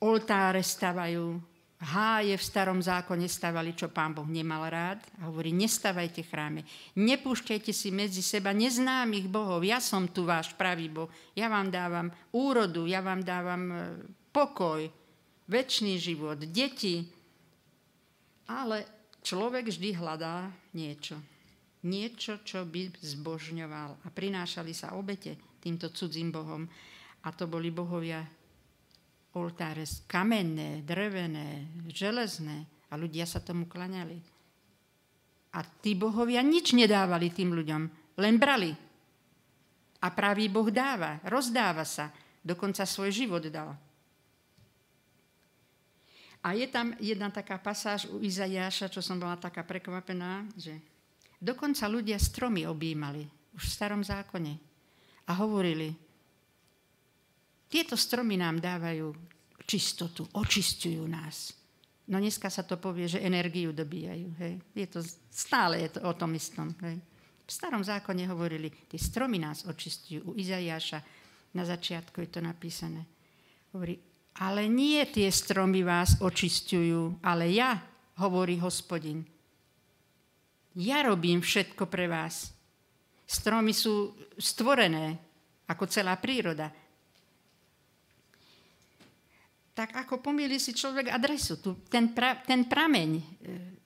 oltáre 0.03 0.63
stavajú, 0.63 1.39
háje 1.79 2.35
v 2.35 2.43
starom 2.43 2.83
zákone 2.83 3.27
stavali, 3.31 3.71
čo 3.71 3.87
pán 3.87 4.11
Boh 4.11 4.27
nemal 4.27 4.67
rád. 4.67 4.99
A 5.23 5.31
hovorí, 5.31 5.55
nestavajte 5.55 6.27
chráme, 6.27 6.67
nepúšťajte 6.99 7.71
si 7.71 7.87
medzi 7.91 8.19
seba 8.19 8.51
neznámych 8.51 9.31
bohov, 9.31 9.63
ja 9.63 9.79
som 9.79 10.11
tu 10.11 10.27
váš 10.27 10.51
pravý 10.59 10.91
Boh, 10.91 11.07
ja 11.39 11.47
vám 11.47 11.71
dávam 11.71 12.11
úrodu, 12.35 12.83
ja 12.83 12.99
vám 12.99 13.23
dávam 13.23 13.63
e, 13.71 13.75
pokoj, 14.29 14.85
väčší 15.49 15.97
život, 15.97 16.39
deti. 16.49 17.05
Ale 18.49 18.85
človek 19.21 19.69
vždy 19.69 19.89
hľadá 19.97 20.49
niečo 20.73 21.17
niečo, 21.85 22.43
čo 22.43 22.67
by 22.67 22.99
zbožňoval. 22.99 24.03
A 24.03 24.07
prinášali 24.11 24.75
sa 24.75 24.97
obete 24.97 25.39
týmto 25.61 25.93
cudzím 25.93 26.33
bohom. 26.33 26.67
A 27.23 27.29
to 27.31 27.47
boli 27.47 27.71
bohovia 27.71 28.23
oltáre 29.35 29.85
kamenné, 30.09 30.83
drevené, 30.83 31.69
železné. 31.87 32.89
A 32.89 32.97
ľudia 32.97 33.23
sa 33.29 33.39
tomu 33.39 33.69
klaňali. 33.69 34.17
A 35.53 35.59
tí 35.61 35.93
bohovia 35.93 36.41
nič 36.41 36.73
nedávali 36.73 37.29
tým 37.33 37.53
ľuďom, 37.53 37.81
len 38.21 38.35
brali. 38.37 38.73
A 39.99 40.07
pravý 40.13 40.47
Boh 40.47 40.69
dáva, 40.69 41.19
rozdáva 41.25 41.83
sa, 41.83 42.13
dokonca 42.39 42.85
svoj 42.85 43.11
život 43.11 43.43
dal. 43.49 43.75
A 46.39 46.55
je 46.55 46.67
tam 46.71 46.95
jedna 46.99 47.27
taká 47.27 47.59
pasáž 47.59 48.07
u 48.07 48.23
Izajáša, 48.23 48.87
čo 48.87 49.03
som 49.03 49.19
bola 49.19 49.35
taká 49.35 49.63
prekvapená, 49.67 50.47
že 50.55 50.79
Dokonca 51.39 51.87
ľudia 51.87 52.19
stromy 52.19 52.67
objímali, 52.67 53.23
už 53.55 53.63
v 53.63 53.71
starom 53.71 54.03
zákone. 54.03 54.59
A 55.23 55.31
hovorili, 55.39 55.95
tieto 57.71 57.95
stromy 57.95 58.35
nám 58.35 58.59
dávajú 58.59 59.07
čistotu, 59.63 60.27
očistujú 60.35 61.07
nás. 61.07 61.55
No 62.11 62.19
dneska 62.19 62.51
sa 62.51 62.67
to 62.67 62.75
povie, 62.75 63.07
že 63.07 63.23
energiu 63.23 63.71
dobíjajú. 63.71 64.27
Hej. 64.35 64.53
Je 64.75 64.87
to, 64.91 64.99
stále 65.31 65.79
je 65.79 65.95
to 65.95 65.99
o 66.03 66.11
tom 66.11 66.35
istom. 66.35 66.75
Hej. 66.83 66.99
V 67.47 67.51
starom 67.53 67.85
zákone 67.87 68.27
hovorili, 68.27 68.67
tie 68.91 68.99
stromy 68.99 69.39
nás 69.39 69.63
očistujú. 69.63 70.33
U 70.33 70.35
Izajáša 70.35 70.99
na 71.55 71.63
začiatku 71.63 72.19
je 72.19 72.29
to 72.29 72.41
napísané. 72.43 73.05
Hovorí, 73.71 73.95
Ale 74.37 74.69
nie 74.69 75.01
tie 75.09 75.31
stromy 75.33 75.81
vás 75.81 76.21
očistujú, 76.21 77.17
ale 77.25 77.49
ja, 77.49 77.81
hovorí 78.19 78.59
hospodin. 78.61 79.25
Ja 80.77 81.01
robím 81.01 81.41
všetko 81.41 81.89
pre 81.89 82.05
vás. 82.05 82.53
Stromy 83.25 83.73
sú 83.73 84.13
stvorené 84.37 85.17
ako 85.69 85.85
celá 85.89 86.17
príroda. 86.17 86.69
Tak 89.73 89.95
ako 89.95 90.19
pomýli 90.19 90.59
si 90.59 90.75
človek 90.75 91.13
adresu, 91.13 91.61
tu, 91.63 91.77
ten, 91.87 92.11
pra, 92.11 92.35
ten 92.43 92.67
prameň, 92.67 93.09
e, 93.15 93.23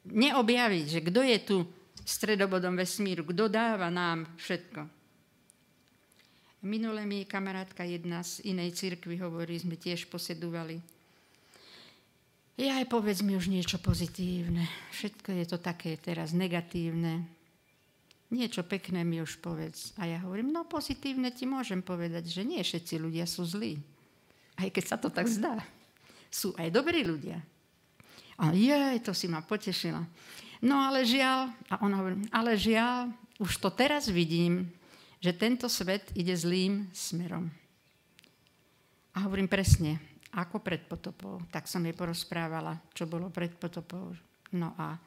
neobjaviť, 0.09 0.85
že 0.89 0.99
kto 1.05 1.21
je 1.21 1.37
tu 1.43 1.57
stredobodom 2.01 2.73
vesmíru, 2.73 3.23
kto 3.29 3.45
dáva 3.45 3.93
nám 3.93 4.25
všetko. 4.41 5.02
Minule 6.63 7.03
mi 7.03 7.27
kamarátka 7.27 7.83
jedna 7.83 8.23
z 8.23 8.39
inej 8.47 8.71
cirkvi 8.79 9.19
hovorí, 9.19 9.59
sme 9.59 9.75
tiež 9.75 10.07
posedúvali. 10.07 10.79
Ja 12.55 12.79
aj 12.79 12.87
povedz 12.87 13.19
mi 13.19 13.35
už 13.35 13.51
niečo 13.51 13.83
pozitívne. 13.83 14.63
Všetko 14.95 15.43
je 15.43 15.45
to 15.49 15.59
také 15.59 15.99
teraz 15.99 16.31
negatívne. 16.31 17.27
Niečo 18.31 18.63
pekné 18.63 19.03
mi 19.03 19.19
už 19.19 19.43
povedz. 19.43 19.91
A 19.99 20.07
ja 20.07 20.23
hovorím, 20.23 20.55
no 20.55 20.63
pozitívne 20.63 21.35
ti 21.35 21.43
môžem 21.43 21.83
povedať, 21.83 22.31
že 22.31 22.47
nie 22.47 22.63
všetci 22.63 22.95
ľudia 22.95 23.27
sú 23.27 23.43
zlí. 23.43 23.75
Aj 24.55 24.71
keď 24.71 24.83
sa 24.87 24.95
to 24.95 25.11
tak 25.11 25.27
zdá. 25.27 25.59
Sú 26.31 26.55
aj 26.55 26.71
dobrí 26.71 27.03
ľudia. 27.03 27.43
A 28.39 28.55
jej, 28.55 29.03
to 29.03 29.11
si 29.11 29.27
ma 29.27 29.43
potešila. 29.43 29.99
No 30.63 30.79
ale 30.79 31.03
žiaľ, 31.03 31.51
a 31.67 31.83
ona 31.83 31.99
hovorí, 31.99 32.23
ale 32.31 32.55
žiaľ, 32.55 33.11
už 33.35 33.59
to 33.59 33.67
teraz 33.67 34.07
vidím, 34.07 34.71
že 35.23 35.31
tento 35.31 35.71
svet 35.71 36.11
ide 36.19 36.35
zlým 36.35 36.91
smerom. 36.91 37.47
A 39.15 39.23
hovorím 39.23 39.47
presne, 39.47 40.19
ako 40.35 40.59
pred 40.59 40.83
potopou. 40.83 41.39
Tak 41.47 41.63
som 41.71 41.79
jej 41.79 41.95
porozprávala, 41.95 42.75
čo 42.91 43.07
bolo 43.07 43.31
pred 43.31 43.55
potopou. 43.55 44.11
No 44.51 44.75
a 44.75 44.99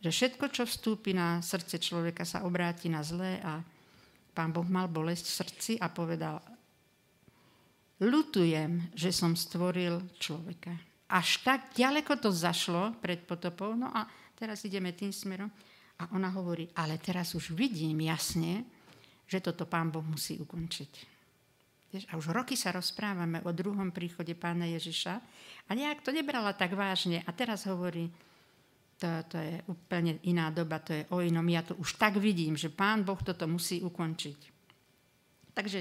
že 0.00 0.08
všetko, 0.08 0.48
čo 0.48 0.64
vstúpi 0.64 1.12
na 1.12 1.44
srdce 1.44 1.76
človeka, 1.76 2.24
sa 2.24 2.48
obráti 2.48 2.88
na 2.88 3.04
zlé 3.04 3.36
a 3.44 3.60
pán 4.32 4.56
Boh 4.56 4.64
mal 4.64 4.88
bolesť 4.88 5.24
v 5.28 5.36
srdci 5.44 5.72
a 5.84 5.92
povedal, 5.92 6.40
lutujem, 8.00 8.88
že 8.96 9.12
som 9.12 9.36
stvoril 9.36 10.00
človeka. 10.16 10.72
Až 11.12 11.44
tak 11.44 11.76
ďaleko 11.76 12.16
to 12.24 12.32
zašlo 12.32 12.96
pred 13.04 13.20
potopou, 13.24 13.76
no 13.76 13.92
a 13.92 14.08
teraz 14.32 14.64
ideme 14.64 14.96
tým 14.96 15.12
smerom. 15.12 15.52
A 15.96 16.12
ona 16.12 16.28
hovorí, 16.32 16.68
ale 16.76 17.00
teraz 17.00 17.32
už 17.32 17.56
vidím 17.56 18.04
jasne, 18.04 18.75
že 19.26 19.42
toto 19.42 19.66
pán 19.66 19.90
Boh 19.90 20.06
musí 20.06 20.38
ukončiť. 20.38 21.16
A 22.10 22.18
už 22.18 22.34
roky 22.34 22.58
sa 22.58 22.74
rozprávame 22.74 23.40
o 23.46 23.50
druhom 23.54 23.88
príchode 23.94 24.34
pána 24.36 24.68
Ježiša 24.68 25.14
a 25.66 25.70
nejak 25.72 26.04
to 26.04 26.12
nebrala 26.12 26.52
tak 26.52 26.76
vážne. 26.76 27.24
A 27.24 27.30
teraz 27.32 27.64
hovorí, 27.64 28.10
to, 29.00 29.08
to 29.28 29.36
je 29.40 29.56
úplne 29.68 30.20
iná 30.28 30.52
doba, 30.52 30.80
to 30.80 30.92
je 30.92 31.04
o 31.12 31.20
inom. 31.24 31.46
Ja 31.48 31.64
to 31.64 31.76
už 31.76 31.96
tak 31.96 32.20
vidím, 32.20 32.56
že 32.56 32.72
pán 32.72 33.04
Boh 33.04 33.20
toto 33.20 33.48
musí 33.48 33.80
ukončiť. 33.80 34.38
Takže 35.56 35.80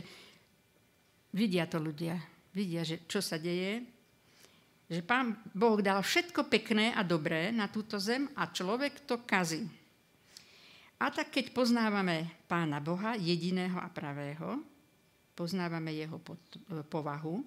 vidia 1.35 1.67
to 1.67 1.83
ľudia. 1.83 2.15
Vidia, 2.55 2.87
že 2.87 3.03
čo 3.07 3.19
sa 3.19 3.35
deje. 3.35 3.83
Že 4.87 5.01
pán 5.03 5.35
Boh 5.51 5.81
dal 5.83 5.99
všetko 5.99 6.47
pekné 6.47 6.95
a 6.95 7.03
dobré 7.03 7.51
na 7.51 7.67
túto 7.67 7.99
zem 7.99 8.31
a 8.39 8.47
človek 8.47 9.03
to 9.03 9.19
kazí. 9.27 9.67
A 10.95 11.11
tak 11.11 11.35
keď 11.35 11.51
poznávame 11.51 12.31
Pána 12.47 12.79
Boha, 12.79 13.19
jediného 13.19 13.75
a 13.75 13.91
pravého, 13.91 14.63
poznávame 15.35 15.91
jeho 15.91 16.15
povahu, 16.87 17.43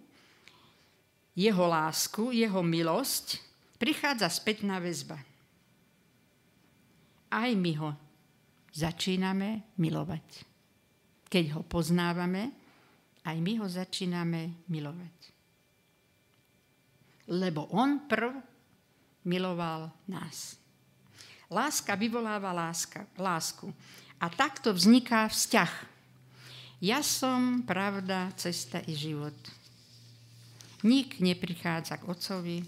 jeho 1.33 1.65
lásku, 1.65 2.35
jeho 2.35 2.61
milosť, 2.61 3.41
prichádza 3.81 4.29
spätná 4.29 4.77
väzba. 4.83 5.17
Aj 7.33 7.51
my 7.55 7.73
ho 7.81 7.91
začíname 8.75 9.79
milovať. 9.81 10.45
Keď 11.31 11.45
ho 11.57 11.63
poznávame, 11.65 12.53
aj 13.25 13.37
my 13.39 13.53
ho 13.65 13.67
začíname 13.71 14.67
milovať. 14.69 15.17
Lebo 17.33 17.71
on 17.73 18.05
prv 18.11 18.33
miloval 19.29 19.93
nás. 20.11 20.58
Láska 21.49 21.97
vyvoláva 21.97 22.53
láska, 22.53 23.09
lásku. 23.17 23.73
A 24.21 24.29
takto 24.29 24.77
vzniká 24.77 25.25
vzťah. 25.33 25.73
Ja 26.85 27.01
som 27.01 27.65
pravda, 27.65 28.29
cesta 28.37 28.85
i 28.85 28.93
život. 28.93 29.35
Nik 30.85 31.19
neprichádza 31.19 31.99
k 31.99 32.07
Otcovi, 32.07 32.63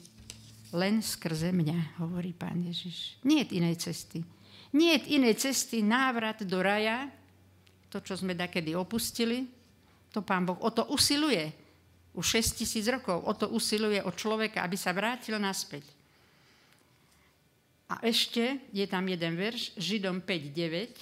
len 0.74 1.04
skrze 1.04 1.54
mňa, 1.54 2.02
hovorí 2.02 2.34
pán 2.34 2.58
Ježiš. 2.64 3.20
Nie 3.22 3.46
je 3.46 3.60
inej 3.60 3.76
cesty. 3.86 4.24
Nie 4.74 4.98
je 4.98 5.18
inej 5.18 5.38
cesty 5.42 5.82
návrat 5.82 6.42
do 6.42 6.58
raja, 6.62 7.10
to, 7.90 7.98
čo 7.98 8.14
sme 8.14 8.38
dakedy 8.38 8.74
opustili, 8.74 9.50
to 10.14 10.22
pán 10.22 10.46
Boh 10.46 10.58
o 10.62 10.70
to 10.70 10.86
usiluje. 10.90 11.50
Už 12.14 12.42
6 12.42 12.62
tisíc 12.62 12.86
rokov 12.90 13.22
o 13.22 13.32
to 13.34 13.50
usiluje 13.50 14.02
od 14.02 14.14
človeka, 14.14 14.66
aby 14.66 14.74
sa 14.74 14.90
vrátil 14.90 15.38
naspäť. 15.38 15.86
A 17.90 17.98
ešte 18.06 18.62
je 18.70 18.86
tam 18.86 19.10
jeden 19.10 19.34
verš, 19.34 19.74
Židom 19.74 20.22
5.9. 20.22 20.94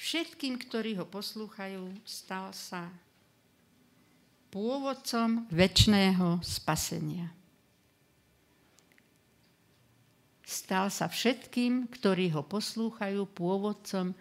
Všetkým, 0.00 0.56
ktorí 0.56 0.96
ho 0.96 1.04
poslúchajú, 1.04 1.92
stal 2.08 2.56
sa 2.56 2.88
pôvodcom 4.48 5.44
väčšného 5.52 6.40
spasenia. 6.40 7.28
Stal 10.42 10.88
sa 10.88 11.08
všetkým, 11.08 11.88
ktorí 11.92 12.32
ho 12.32 12.44
poslúchajú, 12.44 13.28
pôvodcom 13.28 14.16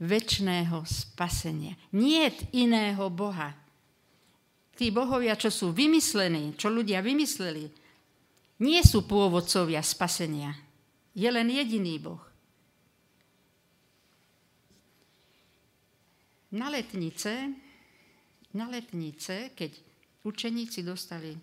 väčšného 0.00 0.84
spasenia. 0.84 1.76
Nie 1.96 2.28
iného 2.52 3.08
Boha. 3.08 3.52
Tí 4.76 4.92
bohovia, 4.92 5.36
čo 5.36 5.48
sú 5.48 5.72
vymyslení, 5.72 6.56
čo 6.60 6.72
ľudia 6.72 7.04
vymysleli, 7.04 7.83
nie 8.62 8.80
sú 8.86 9.02
pôvodcovia 9.02 9.82
spasenia. 9.82 10.54
Je 11.14 11.26
len 11.30 11.50
jediný 11.50 11.98
Boh. 11.98 12.22
Na 16.54 16.70
letnice, 16.70 17.50
na 18.54 18.70
letnice, 18.70 19.50
keď 19.58 19.74
učeníci 20.22 20.86
dostali 20.86 21.34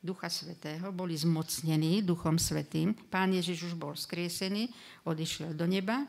Ducha 0.00 0.32
Svetého, 0.32 0.88
boli 0.92 1.16
zmocnení 1.16 2.00
Duchom 2.00 2.40
Svetým, 2.40 2.96
pán 3.12 3.32
Ježiš 3.32 3.72
už 3.72 3.74
bol 3.76 3.92
skriesený, 3.92 4.68
odišiel 5.04 5.52
do 5.52 5.68
neba 5.68 6.04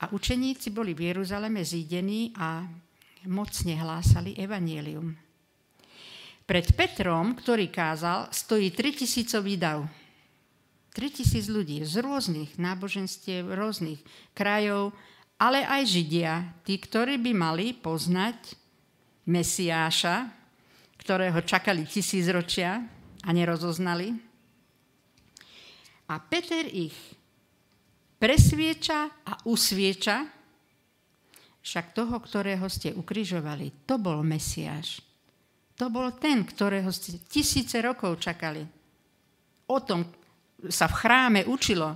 a 0.00 0.04
učeníci 0.08 0.72
boli 0.72 0.96
v 0.96 1.12
Jeruzaleme 1.12 1.60
zídení 1.60 2.32
a 2.40 2.64
mocne 3.28 3.76
hlásali 3.76 4.36
evanielium. 4.36 5.27
Pred 6.48 6.72
Petrom, 6.72 7.36
ktorý 7.36 7.68
kázal, 7.68 8.32
stojí 8.32 8.72
3000 8.72 9.36
dav. 9.60 9.84
3000 10.96 11.44
ľudí 11.52 11.84
z 11.84 12.00
rôznych 12.00 12.56
náboženstiev, 12.56 13.52
rôznych 13.52 14.00
krajov, 14.32 14.96
ale 15.36 15.60
aj 15.68 15.84
Židia, 15.84 16.56
tí, 16.64 16.80
ktorí 16.80 17.20
by 17.20 17.32
mali 17.36 17.76
poznať 17.76 18.56
Mesiáša, 19.28 20.32
ktorého 20.96 21.36
čakali 21.44 21.84
tisícročia 21.84 22.80
a 23.22 23.28
nerozoznali. 23.28 24.16
A 26.08 26.16
Peter 26.16 26.64
ich 26.64 26.96
presvieča 28.16 29.12
a 29.28 29.36
usvieča, 29.44 30.24
však 31.60 31.92
toho, 31.92 32.16
ktorého 32.24 32.64
ste 32.72 32.96
ukrižovali, 32.96 33.84
to 33.84 34.00
bol 34.00 34.24
Mesiáš. 34.24 35.07
To 35.78 35.86
bol 35.86 36.10
ten, 36.18 36.42
ktorého 36.42 36.90
ste 36.90 37.22
tisíce 37.30 37.78
rokov 37.78 38.18
čakali. 38.18 38.66
O 39.70 39.78
tom 39.78 40.02
sa 40.66 40.90
v 40.90 40.98
chráme 40.98 41.40
učilo 41.46 41.94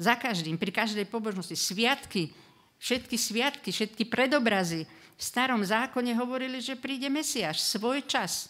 za 0.00 0.16
každým, 0.16 0.56
pri 0.56 0.72
každej 0.72 1.04
pobožnosti. 1.04 1.52
Sviatky, 1.52 2.32
všetky 2.80 3.16
sviatky, 3.20 3.68
všetky 3.68 4.08
predobrazy 4.08 4.88
v 5.20 5.22
starom 5.22 5.60
zákone 5.60 6.16
hovorili, 6.16 6.64
že 6.64 6.80
príde 6.80 7.12
Mesiáš, 7.12 7.60
svoj 7.60 8.08
čas. 8.08 8.48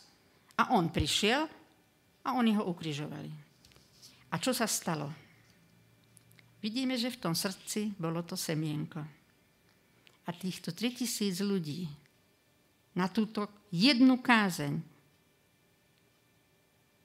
A 0.54 0.70
on 0.70 0.86
prišiel 0.86 1.50
a 2.22 2.38
oni 2.38 2.54
ho 2.54 2.62
ukrižovali. 2.70 3.32
A 4.30 4.38
čo 4.38 4.54
sa 4.54 4.70
stalo? 4.70 5.10
Vidíme, 6.62 6.94
že 6.94 7.10
v 7.10 7.18
tom 7.26 7.34
srdci 7.34 7.90
bolo 7.98 8.22
to 8.22 8.38
semienko. 8.38 9.02
A 10.22 10.30
týchto 10.30 10.70
3000 10.70 11.42
ľudí 11.42 11.90
na 12.94 13.06
túto 13.06 13.46
jednu 13.70 14.18
kázeň 14.18 14.82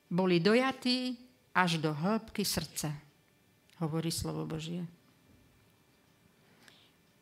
boli 0.09 0.41
dojatí 0.41 1.17
až 1.55 1.81
do 1.81 1.93
hĺbky 1.93 2.43
srdca, 2.45 2.93
hovorí 3.81 4.09
slovo 4.09 4.45
Božie. 4.47 4.83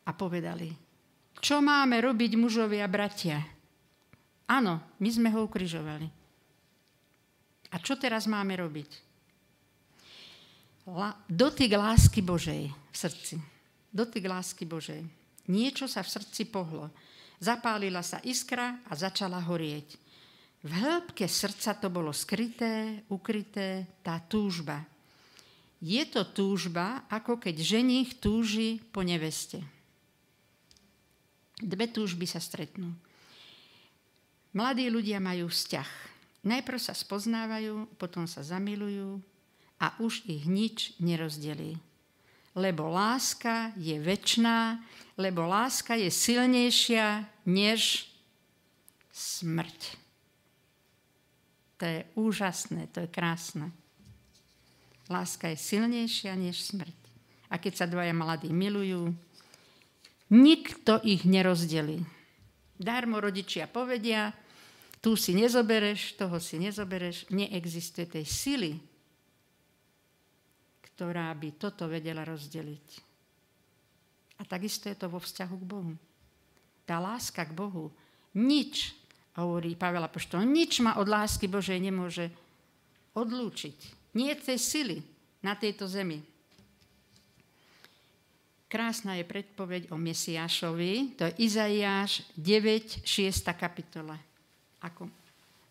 A 0.04 0.10
povedali, 0.12 0.68
čo 1.40 1.64
máme 1.64 2.00
robiť 2.00 2.36
mužovia 2.36 2.84
bratia? 2.88 3.40
Áno, 4.44 4.80
my 5.00 5.08
sme 5.08 5.32
ho 5.32 5.48
ukrižovali. 5.48 6.08
A 7.72 7.76
čo 7.80 7.96
teraz 7.96 8.28
máme 8.28 8.54
robiť? 8.60 8.90
La, 10.84 11.16
dotyk 11.24 11.72
lásky 11.72 12.20
Božej 12.20 12.68
v 12.68 12.96
srdci. 12.96 13.40
Dotyk 13.88 14.28
lásky 14.28 14.68
Božej. 14.68 15.00
Niečo 15.48 15.88
sa 15.88 16.04
v 16.04 16.12
srdci 16.12 16.44
pohlo. 16.52 16.92
Zapálila 17.44 18.00
sa 18.00 18.24
iskra 18.24 18.80
a 18.88 18.96
začala 18.96 19.36
horieť. 19.36 20.00
V 20.64 20.72
hĺbke 20.72 21.28
srdca 21.28 21.76
to 21.76 21.92
bolo 21.92 22.08
skryté, 22.08 23.04
ukryté, 23.12 23.84
tá 24.00 24.16
túžba. 24.16 24.80
Je 25.76 26.00
to 26.08 26.24
túžba, 26.24 27.04
ako 27.12 27.36
keď 27.36 27.60
ženich 27.60 28.16
túži 28.16 28.80
po 28.88 29.04
neveste. 29.04 29.60
Dve 31.60 31.84
túžby 31.84 32.24
sa 32.24 32.40
stretnú. 32.40 32.96
Mladí 34.56 34.88
ľudia 34.88 35.20
majú 35.20 35.52
vzťah. 35.52 35.90
Najprv 36.48 36.80
sa 36.80 36.96
spoznávajú, 36.96 37.92
potom 38.00 38.24
sa 38.24 38.40
zamilujú 38.40 39.20
a 39.76 39.92
už 40.00 40.24
ich 40.24 40.48
nič 40.48 40.96
nerozdelí. 40.96 41.76
Lebo 42.56 42.88
láska 42.88 43.76
je 43.76 44.00
väčná, 44.00 44.80
lebo 45.20 45.44
láska 45.44 45.92
je 46.00 46.08
silnejšia 46.08 47.33
než 47.46 48.08
smrť. 49.14 49.96
To 51.78 51.84
je 51.84 52.00
úžasné, 52.16 52.88
to 52.90 53.04
je 53.04 53.08
krásne. 53.10 53.70
Láska 55.06 55.52
je 55.52 55.58
silnejšia 55.60 56.32
než 56.34 56.64
smrť. 56.64 56.96
A 57.52 57.60
keď 57.60 57.84
sa 57.84 57.86
dvaja 57.86 58.16
mladí 58.16 58.48
milujú, 58.50 59.12
nikto 60.32 60.98
ich 61.04 61.28
nerozdelí. 61.28 62.00
Darmo 62.74 63.20
rodičia 63.20 63.70
povedia, 63.70 64.34
tu 65.04 65.14
si 65.14 65.36
nezobereš, 65.36 66.16
toho 66.16 66.40
si 66.40 66.56
nezobereš, 66.56 67.28
neexistuje 67.28 68.08
tej 68.08 68.24
sily, 68.24 68.72
ktorá 70.80 71.28
by 71.36 71.60
toto 71.60 71.84
vedela 71.84 72.24
rozdeliť. 72.24 72.88
A 74.40 74.42
takisto 74.48 74.88
je 74.88 74.96
to 74.96 75.12
vo 75.12 75.20
vzťahu 75.20 75.54
k 75.60 75.68
Bohu. 75.68 75.94
Tá 76.84 77.00
láska 77.00 77.48
k 77.48 77.56
Bohu, 77.56 77.88
nič 78.36 78.92
hovorí 79.34 79.74
Pavel 79.74 80.04
Apoštol, 80.04 80.44
nič 80.44 80.84
ma 80.84 81.00
od 81.00 81.08
lásky 81.08 81.48
Božej 81.48 81.80
nemôže 81.80 82.28
odlúčiť. 83.16 83.78
Nie 84.14 84.36
tej 84.36 84.60
sily 84.60 84.98
na 85.42 85.58
tejto 85.58 85.88
zemi. 85.90 86.22
Krásna 88.68 89.14
je 89.14 89.24
predpoveď 89.26 89.94
o 89.94 89.96
Mesiášovi, 89.96 91.14
to 91.14 91.30
je 91.30 91.46
Izaiáš 91.46 92.26
9, 92.34 93.06
6. 93.06 93.30
kapitola. 93.54 94.18
Ako 94.82 95.06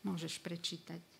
môžeš 0.07 0.39
prečítať? 0.39 1.12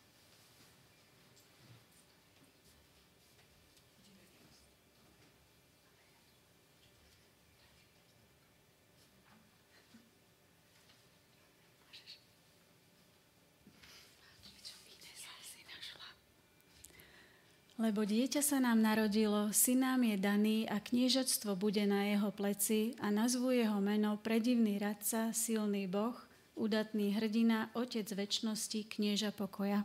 Lebo 17.83 18.07
dieťa 18.07 18.39
sa 18.39 18.63
nám 18.63 18.79
narodilo, 18.79 19.51
syn 19.51 19.83
nám 19.83 20.07
je 20.07 20.15
daný 20.15 20.63
a 20.71 20.79
kniežatstvo 20.79 21.51
bude 21.59 21.83
na 21.83 22.07
jeho 22.15 22.31
pleci 22.31 22.95
a 23.03 23.11
nazvú 23.11 23.51
jeho 23.51 23.75
meno 23.83 24.15
predivný 24.23 24.79
radca, 24.79 25.35
silný 25.35 25.91
boh, 25.91 26.15
udatný 26.55 27.11
hrdina, 27.11 27.75
otec 27.75 28.07
väčšnosti, 28.07 28.87
knieža 28.87 29.35
pokoja. 29.35 29.83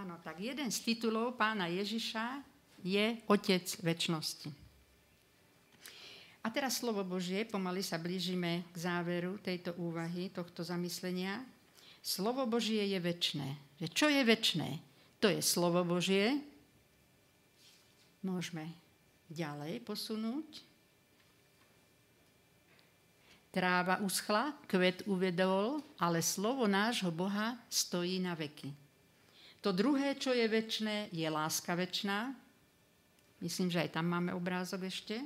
Áno, 0.00 0.16
tak 0.24 0.40
jeden 0.40 0.72
z 0.72 0.78
titulov 0.88 1.36
pána 1.36 1.68
Ježiša 1.68 2.40
je 2.80 3.20
otec 3.28 3.68
väčšnosti. 3.84 4.48
A 6.40 6.48
teraz 6.48 6.80
slovo 6.80 7.04
Božie, 7.04 7.44
pomaly 7.44 7.84
sa 7.84 8.00
blížime 8.00 8.64
k 8.72 8.76
záveru 8.88 9.36
tejto 9.36 9.76
úvahy, 9.76 10.32
tohto 10.32 10.64
zamyslenia. 10.64 11.44
Slovo 12.00 12.48
Božie 12.48 12.88
je 12.88 12.96
väčšné. 12.96 13.48
Čo 13.92 14.08
je 14.08 14.24
väčšné? 14.24 14.80
To 15.20 15.28
je 15.28 15.44
slovo 15.44 15.84
Božie, 15.84 16.40
Môžeme 18.22 18.70
ďalej 19.26 19.82
posunúť. 19.82 20.62
Tráva 23.52 24.00
uschla, 24.00 24.56
kvet 24.64 25.04
uvedol, 25.04 25.84
ale 26.00 26.24
slovo 26.24 26.64
nášho 26.64 27.12
Boha 27.12 27.58
stojí 27.68 28.16
na 28.16 28.32
veky. 28.32 28.72
To 29.60 29.70
druhé, 29.70 30.16
čo 30.16 30.32
je 30.32 30.46
väčšné, 30.48 31.12
je 31.12 31.28
láska 31.28 31.76
väčšná. 31.76 32.32
Myslím, 33.42 33.68
že 33.68 33.84
aj 33.84 33.94
tam 33.98 34.08
máme 34.08 34.32
obrázok 34.32 34.88
ešte. 34.88 35.20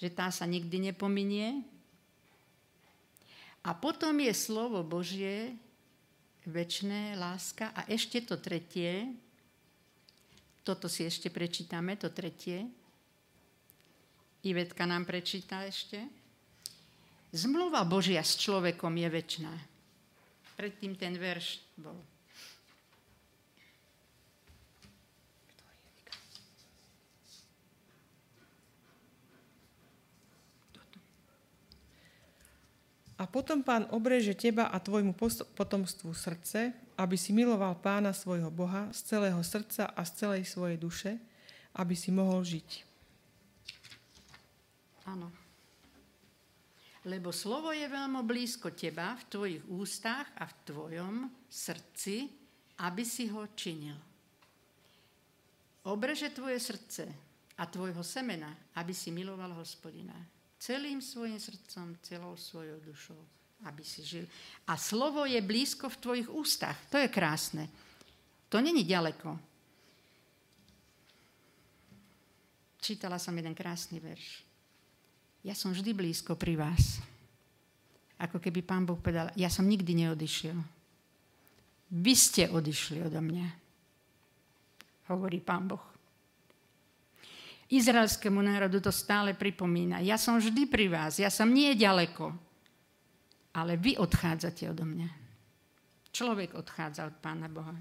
Že 0.00 0.08
tá 0.10 0.32
sa 0.32 0.48
nikdy 0.48 0.90
nepominie. 0.90 1.62
A 3.64 3.72
potom 3.72 4.12
je 4.20 4.34
slovo 4.36 4.84
Božie, 4.84 5.56
väčšné, 6.44 7.16
láska. 7.16 7.72
A 7.72 7.88
ešte 7.88 8.20
to 8.20 8.36
tretie, 8.36 9.08
toto 10.64 10.88
si 10.88 11.04
ešte 11.04 11.28
prečítame, 11.28 12.00
to 12.00 12.08
tretie. 12.08 12.64
Ivetka 14.40 14.88
nám 14.88 15.04
prečíta 15.04 15.68
ešte. 15.68 16.00
Zmluva 17.36 17.84
Božia 17.84 18.24
s 18.24 18.40
človekom 18.40 18.96
je 18.96 19.08
väčšiná. 19.12 19.54
Predtým 20.56 20.96
ten 20.96 21.20
verš 21.20 21.60
bol. 21.76 21.96
A 33.14 33.30
potom 33.30 33.62
pán 33.62 33.86
obreže 33.94 34.34
teba 34.34 34.68
a 34.72 34.80
tvojmu 34.80 35.14
potomstvu 35.56 36.10
srdce 36.12 36.83
aby 36.94 37.18
si 37.18 37.34
miloval 37.34 37.74
pána 37.82 38.14
svojho 38.14 38.50
Boha 38.50 38.90
z 38.94 39.14
celého 39.14 39.40
srdca 39.42 39.90
a 39.90 40.00
z 40.06 40.10
celej 40.14 40.42
svojej 40.46 40.78
duše, 40.78 41.12
aby 41.74 41.94
si 41.98 42.14
mohol 42.14 42.46
žiť. 42.46 42.68
Áno. 45.10 45.28
Lebo 47.04 47.34
slovo 47.34 47.68
je 47.74 47.84
veľmi 47.84 48.24
blízko 48.24 48.72
teba, 48.72 49.12
v 49.20 49.24
tvojich 49.28 49.62
ústach 49.68 50.24
a 50.40 50.48
v 50.48 50.54
tvojom 50.64 51.14
srdci, 51.50 52.32
aby 52.80 53.04
si 53.04 53.28
ho 53.28 53.44
činil. 53.52 53.98
Obreže 55.84 56.32
tvoje 56.32 56.56
srdce 56.56 57.04
a 57.60 57.68
tvojho 57.68 58.00
semena, 58.00 58.56
aby 58.80 58.96
si 58.96 59.12
miloval 59.12 59.52
hospodina. 59.60 60.16
Celým 60.56 61.04
svojim 61.04 61.36
srdcom, 61.36 62.00
celou 62.00 62.40
svojou 62.40 62.80
dušou 62.80 63.43
aby 63.64 63.82
si 63.84 64.04
žil. 64.04 64.24
A 64.68 64.76
slovo 64.76 65.24
je 65.24 65.40
blízko 65.40 65.88
v 65.88 66.00
tvojich 66.00 66.28
ústach. 66.28 66.76
To 66.92 67.00
je 67.00 67.08
krásne. 67.08 67.68
To 68.52 68.60
není 68.60 68.84
ďaleko. 68.84 69.34
Čítala 72.84 73.16
som 73.16 73.32
jeden 73.32 73.56
krásny 73.56 73.96
verš. 73.96 74.44
Ja 75.40 75.56
som 75.56 75.72
vždy 75.72 75.96
blízko 75.96 76.36
pri 76.36 76.60
vás. 76.60 77.00
Ako 78.20 78.38
keby 78.38 78.60
pán 78.60 78.84
Boh 78.84 79.00
povedal, 79.00 79.32
ja 79.34 79.48
som 79.48 79.64
nikdy 79.64 80.04
neodišiel. 80.04 80.56
Vy 81.90 82.14
ste 82.16 82.48
odišli 82.52 83.02
odo 83.04 83.20
mňa. 83.20 83.48
Hovorí 85.12 85.40
pán 85.40 85.68
Boh. 85.68 85.84
Izraelskému 87.68 88.38
národu 88.44 88.78
to 88.78 88.92
stále 88.92 89.32
pripomína. 89.34 90.04
Ja 90.04 90.20
som 90.20 90.36
vždy 90.36 90.68
pri 90.68 90.86
vás, 90.92 91.18
ja 91.18 91.32
som 91.32 91.48
nie 91.50 91.72
ďaleko 91.74 92.53
ale 93.54 93.78
vy 93.78 93.96
odchádzate 93.96 94.66
odo 94.66 94.82
mňa. 94.82 95.08
Človek 96.10 96.58
odchádza 96.58 97.06
od 97.06 97.16
Pána 97.22 97.46
Boha. 97.46 97.74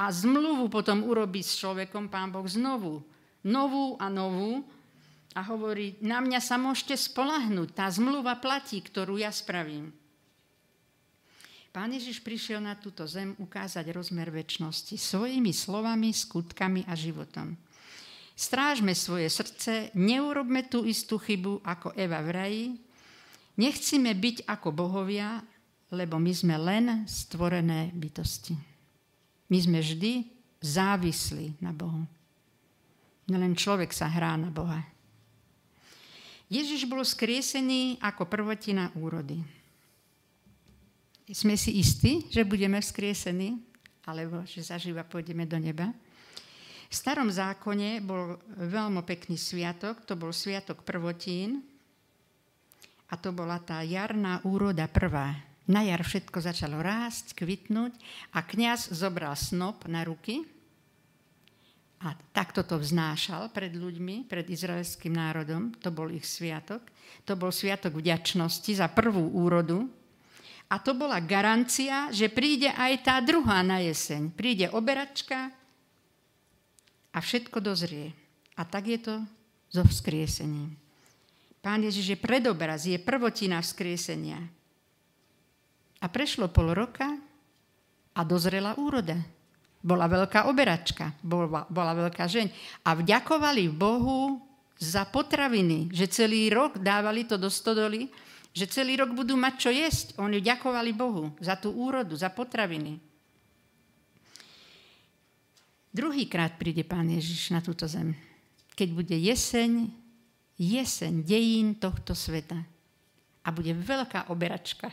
A 0.00 0.04
zmluvu 0.08 0.72
potom 0.72 1.04
urobí 1.04 1.44
s 1.44 1.60
človekom 1.60 2.08
Pán 2.08 2.32
Boh 2.32 2.44
znovu. 2.48 3.04
Novú 3.44 4.00
a 4.00 4.08
novú. 4.08 4.64
A 5.36 5.44
hovorí, 5.44 6.00
na 6.00 6.24
mňa 6.24 6.40
sa 6.40 6.56
môžete 6.56 6.96
spolahnúť. 6.96 7.76
Tá 7.76 7.86
zmluva 7.92 8.40
platí, 8.40 8.80
ktorú 8.80 9.20
ja 9.20 9.28
spravím. 9.28 9.92
Pán 11.68 11.92
Ježiš 11.92 12.24
prišiel 12.24 12.64
na 12.64 12.74
túto 12.74 13.04
zem 13.04 13.36
ukázať 13.36 13.92
rozmer 13.92 14.32
väčšnosti 14.32 14.96
svojimi 14.96 15.52
slovami, 15.52 16.10
skutkami 16.10 16.88
a 16.88 16.96
životom. 16.96 17.54
Strážme 18.32 18.96
svoje 18.96 19.28
srdce, 19.28 19.92
neurobme 19.98 20.64
tú 20.66 20.86
istú 20.88 21.20
chybu 21.20 21.60
ako 21.62 21.92
Eva 21.98 22.22
v 22.24 22.30
raji, 22.30 22.64
Nechcíme 23.58 24.14
byť 24.14 24.46
ako 24.46 24.70
bohovia, 24.70 25.42
lebo 25.90 26.16
my 26.22 26.32
sme 26.32 26.56
len 26.56 26.84
stvorené 27.10 27.90
bytosti. 27.92 28.54
My 29.50 29.58
sme 29.58 29.78
vždy 29.82 30.30
závislí 30.62 31.58
na 31.58 31.74
Bohu. 31.74 32.06
Len 33.28 33.52
človek 33.58 33.90
sa 33.90 34.06
hrá 34.06 34.38
na 34.38 34.48
Boha. 34.48 34.80
Ježiš 36.48 36.88
bol 36.88 37.04
skriesený 37.04 38.00
ako 38.00 38.24
prvotina 38.24 38.88
úrody. 38.96 39.42
Sme 41.28 41.60
si 41.60 41.76
istí, 41.76 42.24
že 42.32 42.46
budeme 42.48 42.80
vzkriesení? 42.80 43.68
alebo 44.08 44.40
že 44.48 44.64
zaživa 44.64 45.04
pôjdeme 45.04 45.44
do 45.44 45.60
neba. 45.60 45.92
V 46.88 46.94
starom 46.96 47.28
zákone 47.28 48.00
bol 48.00 48.40
veľmi 48.56 49.04
pekný 49.04 49.36
sviatok, 49.36 50.08
to 50.08 50.16
bol 50.16 50.32
sviatok 50.32 50.80
prvotín 50.80 51.60
a 53.08 53.14
to 53.16 53.32
bola 53.32 53.56
tá 53.60 53.80
jarná 53.80 54.44
úroda 54.44 54.84
prvá. 54.88 55.32
Na 55.68 55.84
jar 55.84 56.00
všetko 56.00 56.40
začalo 56.40 56.80
rásť, 56.80 57.36
kvitnúť 57.36 57.92
a 58.32 58.40
kňaz 58.40 58.92
zobral 58.92 59.36
snop 59.36 59.84
na 59.84 60.04
ruky 60.04 60.48
a 61.98 62.14
takto 62.30 62.62
to 62.62 62.78
vznášal 62.78 63.50
pred 63.50 63.74
ľuďmi, 63.74 64.30
pred 64.30 64.46
izraelským 64.46 65.18
národom. 65.18 65.74
To 65.82 65.90
bol 65.90 66.06
ich 66.14 66.22
sviatok. 66.24 66.86
To 67.26 67.34
bol 67.34 67.50
sviatok 67.50 67.98
vďačnosti 67.98 68.70
za 68.78 68.86
prvú 68.86 69.34
úrodu. 69.34 69.82
A 70.70 70.78
to 70.78 70.94
bola 70.94 71.18
garancia, 71.18 72.12
že 72.14 72.30
príde 72.30 72.70
aj 72.70 72.92
tá 73.02 73.16
druhá 73.18 73.66
na 73.66 73.82
jeseň. 73.82 74.30
Príde 74.30 74.70
oberačka 74.70 75.50
a 77.10 77.18
všetko 77.18 77.58
dozrie. 77.58 78.14
A 78.54 78.62
tak 78.62 78.86
je 78.86 78.98
to 79.02 79.14
so 79.72 79.82
vzkriesením. 79.82 80.87
Pán 81.58 81.82
Ježiš 81.82 82.14
je 82.14 82.18
predobraz, 82.18 82.86
je 82.86 82.98
prvotina 82.98 83.58
vzkriesenia. 83.58 84.38
A 85.98 86.06
prešlo 86.06 86.46
pol 86.46 86.70
roka 86.70 87.18
a 88.14 88.20
dozrela 88.22 88.78
úroda. 88.78 89.18
Bola 89.82 90.06
veľká 90.10 90.46
oberačka, 90.50 91.14
bola, 91.22 91.66
bola 91.66 91.92
veľká 91.94 92.26
žeň. 92.26 92.46
A 92.86 92.94
vďakovali 92.98 93.70
Bohu 93.70 94.38
za 94.78 95.06
potraviny, 95.06 95.90
že 95.90 96.06
celý 96.06 96.50
rok 96.50 96.78
dávali 96.78 97.26
to 97.26 97.34
do 97.34 97.50
stodoly, 97.50 98.06
že 98.54 98.70
celý 98.70 98.98
rok 98.98 99.14
budú 99.14 99.34
mať 99.34 99.54
čo 99.58 99.70
jesť. 99.70 100.06
Oni 100.22 100.38
vďakovali 100.38 100.90
Bohu 100.94 101.34
za 101.42 101.58
tú 101.58 101.74
úrodu, 101.74 102.14
za 102.14 102.30
potraviny. 102.30 102.98
Druhýkrát 105.90 106.54
príde 106.54 106.86
Pán 106.86 107.10
Ježiš 107.10 107.50
na 107.50 107.58
túto 107.58 107.90
zem, 107.90 108.14
keď 108.78 108.88
bude 108.94 109.16
jeseň, 109.18 109.90
jeseň 110.58 111.22
dejín 111.24 111.78
tohto 111.78 112.12
sveta. 112.12 112.58
A 113.46 113.48
bude 113.48 113.72
veľká 113.72 114.28
oberačka. 114.28 114.92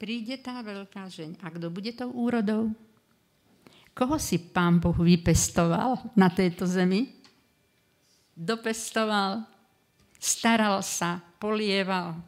Príde 0.00 0.34
tá 0.42 0.58
veľká 0.66 1.06
žeň. 1.06 1.38
A 1.44 1.46
kto 1.52 1.70
bude 1.70 1.94
tou 1.94 2.10
úrodou? 2.10 2.74
Koho 3.94 4.18
si 4.18 4.40
Pán 4.40 4.82
Boh 4.82 4.96
vypestoval 4.96 6.10
na 6.18 6.26
tejto 6.32 6.66
zemi? 6.66 7.12
Dopestoval, 8.34 9.46
staral 10.18 10.82
sa, 10.82 11.22
polieval, 11.38 12.18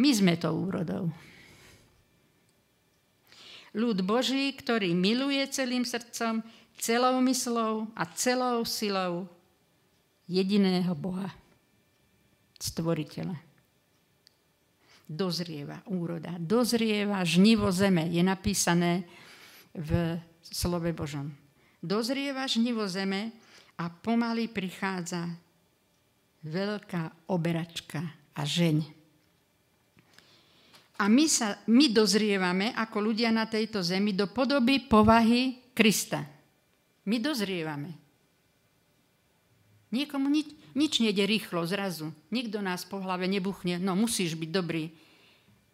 My 0.00 0.10
sme 0.14 0.38
to 0.38 0.54
úrodou. 0.54 1.10
Ľud 3.70 4.02
Boží, 4.02 4.50
ktorý 4.54 4.90
miluje 4.94 5.42
celým 5.46 5.86
srdcom, 5.86 6.42
celou 6.80 7.20
myslou 7.22 7.86
a 7.94 8.02
celou 8.16 8.66
silou 8.66 9.30
jediného 10.26 10.94
Boha, 10.94 11.30
stvoriteľa. 12.58 13.38
Dozrieva 15.10 15.82
úroda, 15.90 16.38
dozrieva 16.38 17.22
žnivo 17.26 17.70
zeme, 17.74 18.06
je 18.10 18.22
napísané 18.22 19.02
v 19.74 20.18
slove 20.42 20.90
Božom. 20.94 21.34
Dozrieva 21.82 22.46
žnivo 22.46 22.86
zeme 22.86 23.34
a 23.74 23.90
pomaly 23.90 24.46
prichádza 24.46 25.26
veľká 26.46 27.26
oberačka 27.26 28.02
a 28.34 28.42
žeň 28.46 28.99
a 31.00 31.08
my, 31.08 31.24
sa, 31.24 31.56
my 31.64 31.88
dozrievame 31.88 32.76
ako 32.76 33.00
ľudia 33.00 33.32
na 33.32 33.48
tejto 33.48 33.80
zemi 33.80 34.12
do 34.12 34.28
podoby 34.28 34.84
povahy 34.84 35.72
Krista. 35.72 36.20
My 37.08 37.16
dozrievame. 37.16 37.96
Niekomu 39.90 40.28
nič, 40.28 40.52
nič 40.76 40.92
nejde 41.00 41.24
rýchlo, 41.24 41.64
zrazu. 41.64 42.12
Nikto 42.28 42.60
nás 42.60 42.84
po 42.84 43.00
hlave 43.00 43.24
nebuchne, 43.24 43.80
no 43.80 43.96
musíš 43.96 44.36
byť 44.36 44.50
dobrý. 44.52 44.92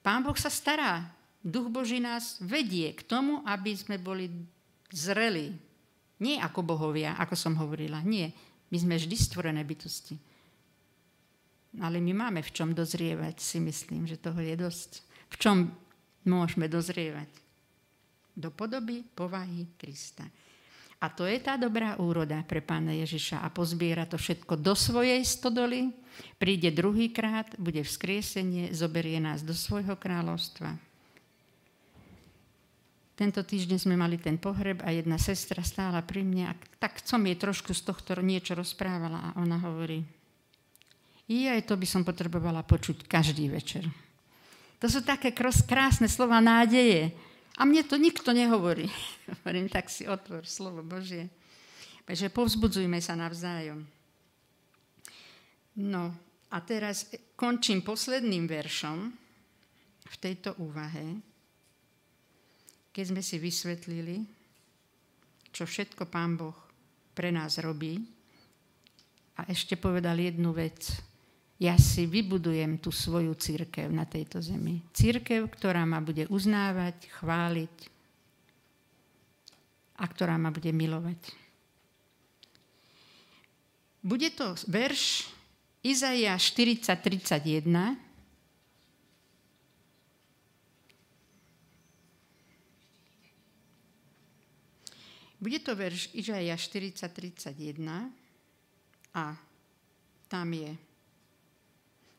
Pán 0.06 0.22
Boh 0.22 0.38
sa 0.38 0.48
stará. 0.48 1.10
Duch 1.42 1.66
Boží 1.74 1.98
nás 1.98 2.38
vedie 2.38 2.94
k 2.94 3.02
tomu, 3.02 3.42
aby 3.42 3.74
sme 3.74 3.98
boli 3.98 4.30
zreli. 4.94 5.50
Nie 6.22 6.38
ako 6.38 6.62
bohovia, 6.62 7.18
ako 7.18 7.34
som 7.34 7.58
hovorila. 7.58 7.98
Nie. 8.06 8.30
My 8.70 8.78
sme 8.78 8.94
vždy 8.94 9.14
stvorené 9.18 9.66
bytosti. 9.66 10.14
Ale 11.82 12.00
my 12.00 12.14
máme 12.14 12.40
v 12.40 12.54
čom 12.54 12.72
dozrievať, 12.72 13.42
si 13.42 13.58
myslím, 13.60 14.08
že 14.08 14.16
toho 14.16 14.38
je 14.40 14.54
dosť 14.56 15.05
v 15.30 15.34
čom 15.38 15.56
môžeme 16.26 16.66
dozrievať? 16.66 17.30
Do 18.36 18.52
podoby 18.52 19.00
povahy 19.02 19.64
Krista. 19.80 20.28
A 20.96 21.12
to 21.12 21.28
je 21.28 21.36
tá 21.36 21.60
dobrá 21.60 22.00
úroda 22.00 22.40
pre 22.48 22.64
pána 22.64 22.96
Ježiša 22.96 23.44
a 23.44 23.52
pozbiera 23.52 24.08
to 24.08 24.16
všetko 24.16 24.56
do 24.56 24.72
svojej 24.72 25.20
stodoly, 25.28 25.92
príde 26.40 26.72
druhýkrát, 26.72 27.52
bude 27.60 27.84
vzkriesenie, 27.84 28.72
zoberie 28.72 29.20
nás 29.20 29.44
do 29.44 29.52
svojho 29.52 29.92
kráľovstva. 29.92 30.72
Tento 33.16 33.40
týždeň 33.40 33.78
sme 33.80 33.96
mali 33.96 34.20
ten 34.20 34.36
pohreb 34.36 34.84
a 34.84 34.92
jedna 34.92 35.16
sestra 35.16 35.64
stála 35.64 36.04
pri 36.04 36.20
mne 36.20 36.52
a 36.52 36.56
tak 36.76 37.00
som 37.00 37.24
jej 37.24 37.36
trošku 37.36 37.72
z 37.72 37.80
tohto 37.88 38.12
niečo 38.20 38.52
rozprávala 38.52 39.32
a 39.32 39.40
ona 39.40 39.56
hovorí, 39.56 40.04
aj 41.28 41.64
to 41.64 41.80
by 41.80 41.86
som 41.88 42.04
potrebovala 42.04 42.60
počuť 42.64 43.08
každý 43.08 43.48
večer. 43.48 44.05
To 44.80 44.86
sú 44.92 45.00
také 45.00 45.32
krásne 45.32 46.08
slova 46.08 46.40
nádeje. 46.44 47.12
A 47.56 47.64
mne 47.64 47.80
to 47.88 47.96
nikto 47.96 48.36
nehovorí. 48.36 48.88
Hovorím, 49.40 49.72
tak 49.72 49.88
si 49.88 50.04
otvor 50.04 50.44
slovo 50.44 50.84
Božie. 50.84 51.32
Takže 52.04 52.30
povzbudzujme 52.30 53.00
sa 53.00 53.16
navzájom. 53.16 53.82
No 55.76 56.14
a 56.52 56.56
teraz 56.62 57.10
končím 57.34 57.82
posledným 57.82 58.48
veršom 58.48 58.98
v 60.06 60.16
tejto 60.20 60.54
úvahe, 60.62 61.18
keď 62.94 63.04
sme 63.12 63.22
si 63.24 63.36
vysvetlili, 63.36 64.16
čo 65.52 65.68
všetko 65.68 66.08
Pán 66.08 66.38
Boh 66.38 66.56
pre 67.12 67.32
nás 67.32 67.60
robí. 67.60 68.00
A 69.36 69.52
ešte 69.52 69.76
povedal 69.76 70.16
jednu 70.16 70.56
vec 70.56 70.96
ja 71.56 71.80
si 71.80 72.04
vybudujem 72.04 72.76
tú 72.76 72.92
svoju 72.92 73.32
církev 73.32 73.88
na 73.88 74.04
tejto 74.04 74.44
zemi. 74.44 74.84
Církev, 74.92 75.48
ktorá 75.48 75.88
ma 75.88 76.04
bude 76.04 76.28
uznávať, 76.28 77.08
chváliť 77.16 77.74
a 79.96 80.04
ktorá 80.04 80.36
ma 80.36 80.52
bude 80.52 80.68
milovať. 80.68 81.32
Bude 84.04 84.28
to 84.36 84.52
verš 84.68 85.32
Izaia 85.80 86.36
40.31. 86.36 87.64
Bude 95.40 95.58
to 95.64 95.72
verš 95.72 96.12
Izaia 96.12 96.54
40.31 96.54 98.12
a 99.16 99.24
tam 100.28 100.48
je 100.52 100.85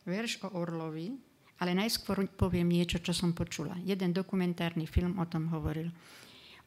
verš 0.08 0.48
o 0.48 0.56
orlovi, 0.56 1.12
ale 1.60 1.76
najskôr 1.76 2.24
poviem 2.40 2.70
niečo, 2.70 3.04
čo 3.04 3.12
som 3.12 3.36
počula. 3.36 3.76
Jeden 3.84 4.16
dokumentárny 4.16 4.88
film 4.88 5.20
o 5.20 5.26
tom 5.28 5.52
hovoril. 5.52 5.92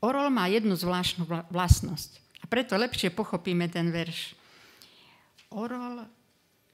Orol 0.05 0.29
má 0.33 0.49
jednu 0.49 0.77
zvláštnu 0.77 1.25
vlastnosť 1.49 2.11
a 2.41 2.45
preto 2.49 2.77
lepšie 2.77 3.13
pochopíme 3.13 3.69
ten 3.69 3.89
verš. 3.93 4.37
Orol 5.53 6.05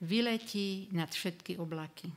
vyletí 0.02 0.92
nad 0.92 1.08
všetky 1.08 1.56
oblaky. 1.56 2.12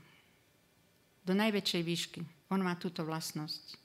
Do 1.26 1.34
najväčšej 1.38 1.84
výšky. 1.84 2.22
On 2.50 2.62
má 2.62 2.74
túto 2.76 3.06
vlastnosť. 3.06 3.78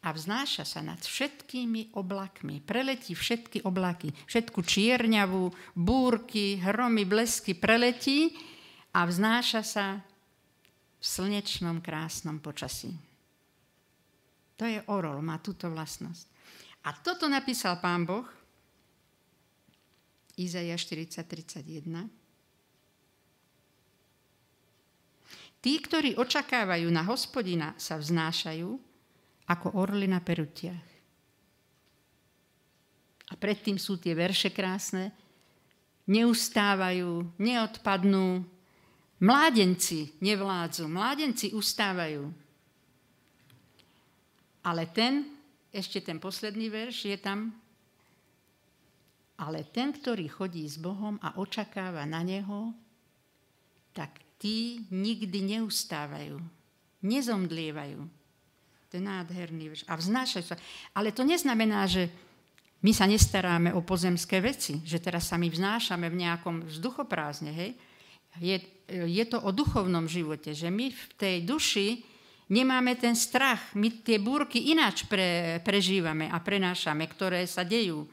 A 0.00 0.16
vznáša 0.16 0.64
sa 0.64 0.80
nad 0.80 0.96
všetkými 0.96 1.92
oblakmi. 1.92 2.64
Preletí 2.64 3.12
všetky 3.12 3.68
oblaky. 3.68 4.16
Všetku 4.24 4.64
čierňavú, 4.64 5.52
búrky, 5.76 6.56
hromy, 6.56 7.04
blesky 7.04 7.52
preletí 7.52 8.32
a 8.90 9.06
vznáša 9.06 9.62
sa 9.62 9.86
v 11.00 11.04
slnečnom 11.04 11.80
krásnom 11.80 12.42
počasí. 12.42 12.92
To 14.60 14.68
je 14.68 14.84
orol, 14.92 15.24
má 15.24 15.40
túto 15.40 15.72
vlastnosť. 15.72 16.28
A 16.84 16.92
toto 16.92 17.24
napísal 17.30 17.80
pán 17.80 18.04
Boh, 18.04 18.28
Izaja 20.36 20.76
40.31. 20.76 22.08
Tí, 25.60 25.72
ktorí 25.76 26.16
očakávajú 26.16 26.88
na 26.88 27.04
hospodina, 27.04 27.76
sa 27.76 28.00
vznášajú 28.00 28.68
ako 29.44 29.76
orly 29.76 30.08
na 30.08 30.24
perutiach. 30.24 30.88
A 33.30 33.34
predtým 33.36 33.76
sú 33.76 34.00
tie 34.00 34.16
verše 34.16 34.48
krásne. 34.48 35.12
Neustávajú, 36.08 37.36
neodpadnú, 37.36 38.42
Mládenci 39.20 40.16
nevládzu, 40.24 40.88
mládenci 40.88 41.52
ustávajú. 41.52 42.32
Ale 44.64 44.88
ten, 44.88 45.28
ešte 45.68 46.00
ten 46.00 46.16
posledný 46.16 46.72
verš 46.72 47.04
je 47.04 47.18
tam, 47.20 47.52
ale 49.40 49.64
ten, 49.68 49.92
ktorý 49.92 50.28
chodí 50.28 50.64
s 50.68 50.76
Bohom 50.76 51.16
a 51.20 51.36
očakáva 51.40 52.04
na 52.04 52.20
Neho, 52.20 52.72
tak 53.96 54.20
tí 54.40 54.84
nikdy 54.92 55.56
neustávajú, 55.56 56.40
nezomdlievajú. 57.04 58.00
To 58.88 58.92
je 58.96 59.02
nádherný 59.04 59.64
verš. 59.72 59.82
A 59.88 59.96
vznášajú 59.96 60.44
sa. 60.44 60.56
Ale 60.96 61.12
to 61.12 61.24
neznamená, 61.24 61.88
že 61.88 62.08
my 62.80 62.92
sa 62.96 63.04
nestaráme 63.04 63.76
o 63.76 63.84
pozemské 63.84 64.40
veci, 64.40 64.80
že 64.84 65.00
teraz 65.00 65.28
sa 65.28 65.36
my 65.36 65.52
vznášame 65.52 66.08
v 66.08 66.20
nejakom 66.24 66.64
vzduchoprázdne, 66.64 67.52
hej? 67.52 67.76
Je, 68.38 68.62
je 68.86 69.24
to 69.26 69.42
o 69.42 69.50
duchovnom 69.50 70.06
živote, 70.06 70.54
že 70.54 70.70
my 70.70 70.94
v 70.94 71.04
tej 71.18 71.36
duši 71.42 72.06
nemáme 72.50 72.94
ten 72.98 73.18
strach, 73.18 73.74
my 73.74 74.02
tie 74.02 74.22
búrky 74.22 74.70
ináč 74.70 75.06
pre, 75.06 75.58
prežívame 75.66 76.30
a 76.30 76.38
prenášame, 76.42 77.06
ktoré 77.10 77.42
sa 77.46 77.66
dejú 77.66 78.06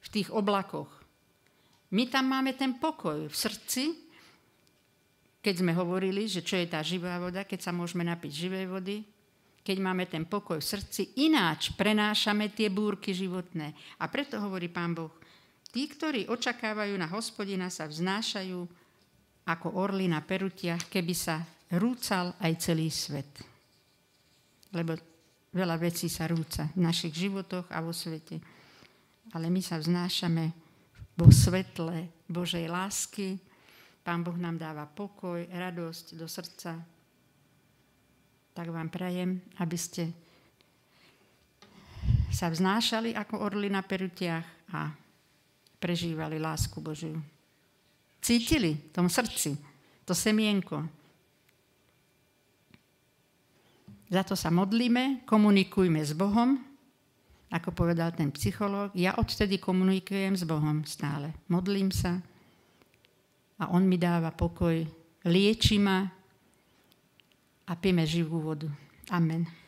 v 0.00 0.08
tých 0.10 0.30
oblakoch. 0.34 0.90
My 1.90 2.06
tam 2.06 2.30
máme 2.30 2.54
ten 2.54 2.78
pokoj 2.78 3.26
v 3.26 3.34
srdci, 3.34 4.10
keď 5.42 5.54
sme 5.66 5.72
hovorili, 5.74 6.30
že 6.30 6.46
čo 6.46 6.54
je 6.54 6.70
tá 6.70 6.84
živá 6.84 7.18
voda, 7.18 7.42
keď 7.42 7.70
sa 7.70 7.72
môžeme 7.74 8.06
napiť 8.06 8.30
živej 8.30 8.66
vody, 8.70 8.96
keď 9.60 9.76
máme 9.82 10.06
ten 10.06 10.24
pokoj 10.24 10.62
v 10.62 10.70
srdci, 10.70 11.18
ináč 11.26 11.74
prenášame 11.74 12.52
tie 12.54 12.70
búrky 12.70 13.12
životné. 13.12 13.74
A 14.00 14.08
preto 14.08 14.40
hovorí 14.40 14.70
pán 14.70 14.96
Boh, 14.96 15.12
tí, 15.74 15.90
ktorí 15.90 16.30
očakávajú 16.30 16.94
na 16.96 17.10
hospodina, 17.10 17.68
sa 17.68 17.90
vznášajú 17.90 18.79
ako 19.50 19.74
orly 19.78 20.06
na 20.06 20.22
perutiach, 20.22 20.86
keby 20.86 21.14
sa 21.14 21.42
rúcal 21.76 22.34
aj 22.38 22.52
celý 22.58 22.90
svet. 22.90 23.30
Lebo 24.70 24.94
veľa 25.50 25.76
vecí 25.78 26.06
sa 26.06 26.30
rúca 26.30 26.70
v 26.74 26.82
našich 26.82 27.14
životoch 27.14 27.70
a 27.70 27.82
vo 27.82 27.90
svete. 27.90 28.38
Ale 29.34 29.50
my 29.50 29.62
sa 29.62 29.78
vznášame 29.78 30.50
vo 31.14 31.30
svetle 31.30 32.10
Božej 32.26 32.66
lásky. 32.70 33.38
Pán 34.00 34.22
Boh 34.22 34.38
nám 34.38 34.58
dáva 34.58 34.88
pokoj, 34.88 35.44
radosť 35.50 36.16
do 36.16 36.24
srdca, 36.24 36.80
tak 38.50 38.66
vám 38.72 38.90
prajem, 38.90 39.38
aby 39.62 39.78
ste 39.78 40.10
sa 42.32 42.48
vznášali 42.50 43.14
ako 43.14 43.42
orly 43.42 43.68
na 43.68 43.82
perutiach 43.82 44.46
a 44.74 44.90
prežívali 45.78 46.38
lásku 46.38 46.78
Božiu. 46.80 47.18
Cítili 48.20 48.76
v 48.76 48.90
tom 48.92 49.08
srdci 49.08 49.56
to 50.04 50.12
semienko. 50.12 50.84
Za 54.10 54.22
to 54.26 54.34
sa 54.34 54.50
modlíme, 54.50 55.24
komunikujme 55.24 56.02
s 56.02 56.12
Bohom, 56.12 56.58
ako 57.50 57.70
povedal 57.74 58.10
ten 58.14 58.34
psychológ. 58.34 58.90
Ja 58.94 59.14
odtedy 59.18 59.58
komunikujem 59.58 60.34
s 60.34 60.42
Bohom 60.42 60.82
stále. 60.86 61.34
Modlím 61.46 61.94
sa 61.94 62.18
a 63.60 63.70
On 63.70 63.84
mi 63.86 64.00
dáva 64.00 64.34
pokoj, 64.34 64.82
lieči 65.28 65.78
ma, 65.78 66.20
a 67.70 67.78
pijeme 67.78 68.02
živú 68.02 68.42
vodu. 68.42 68.66
Amen. 69.14 69.59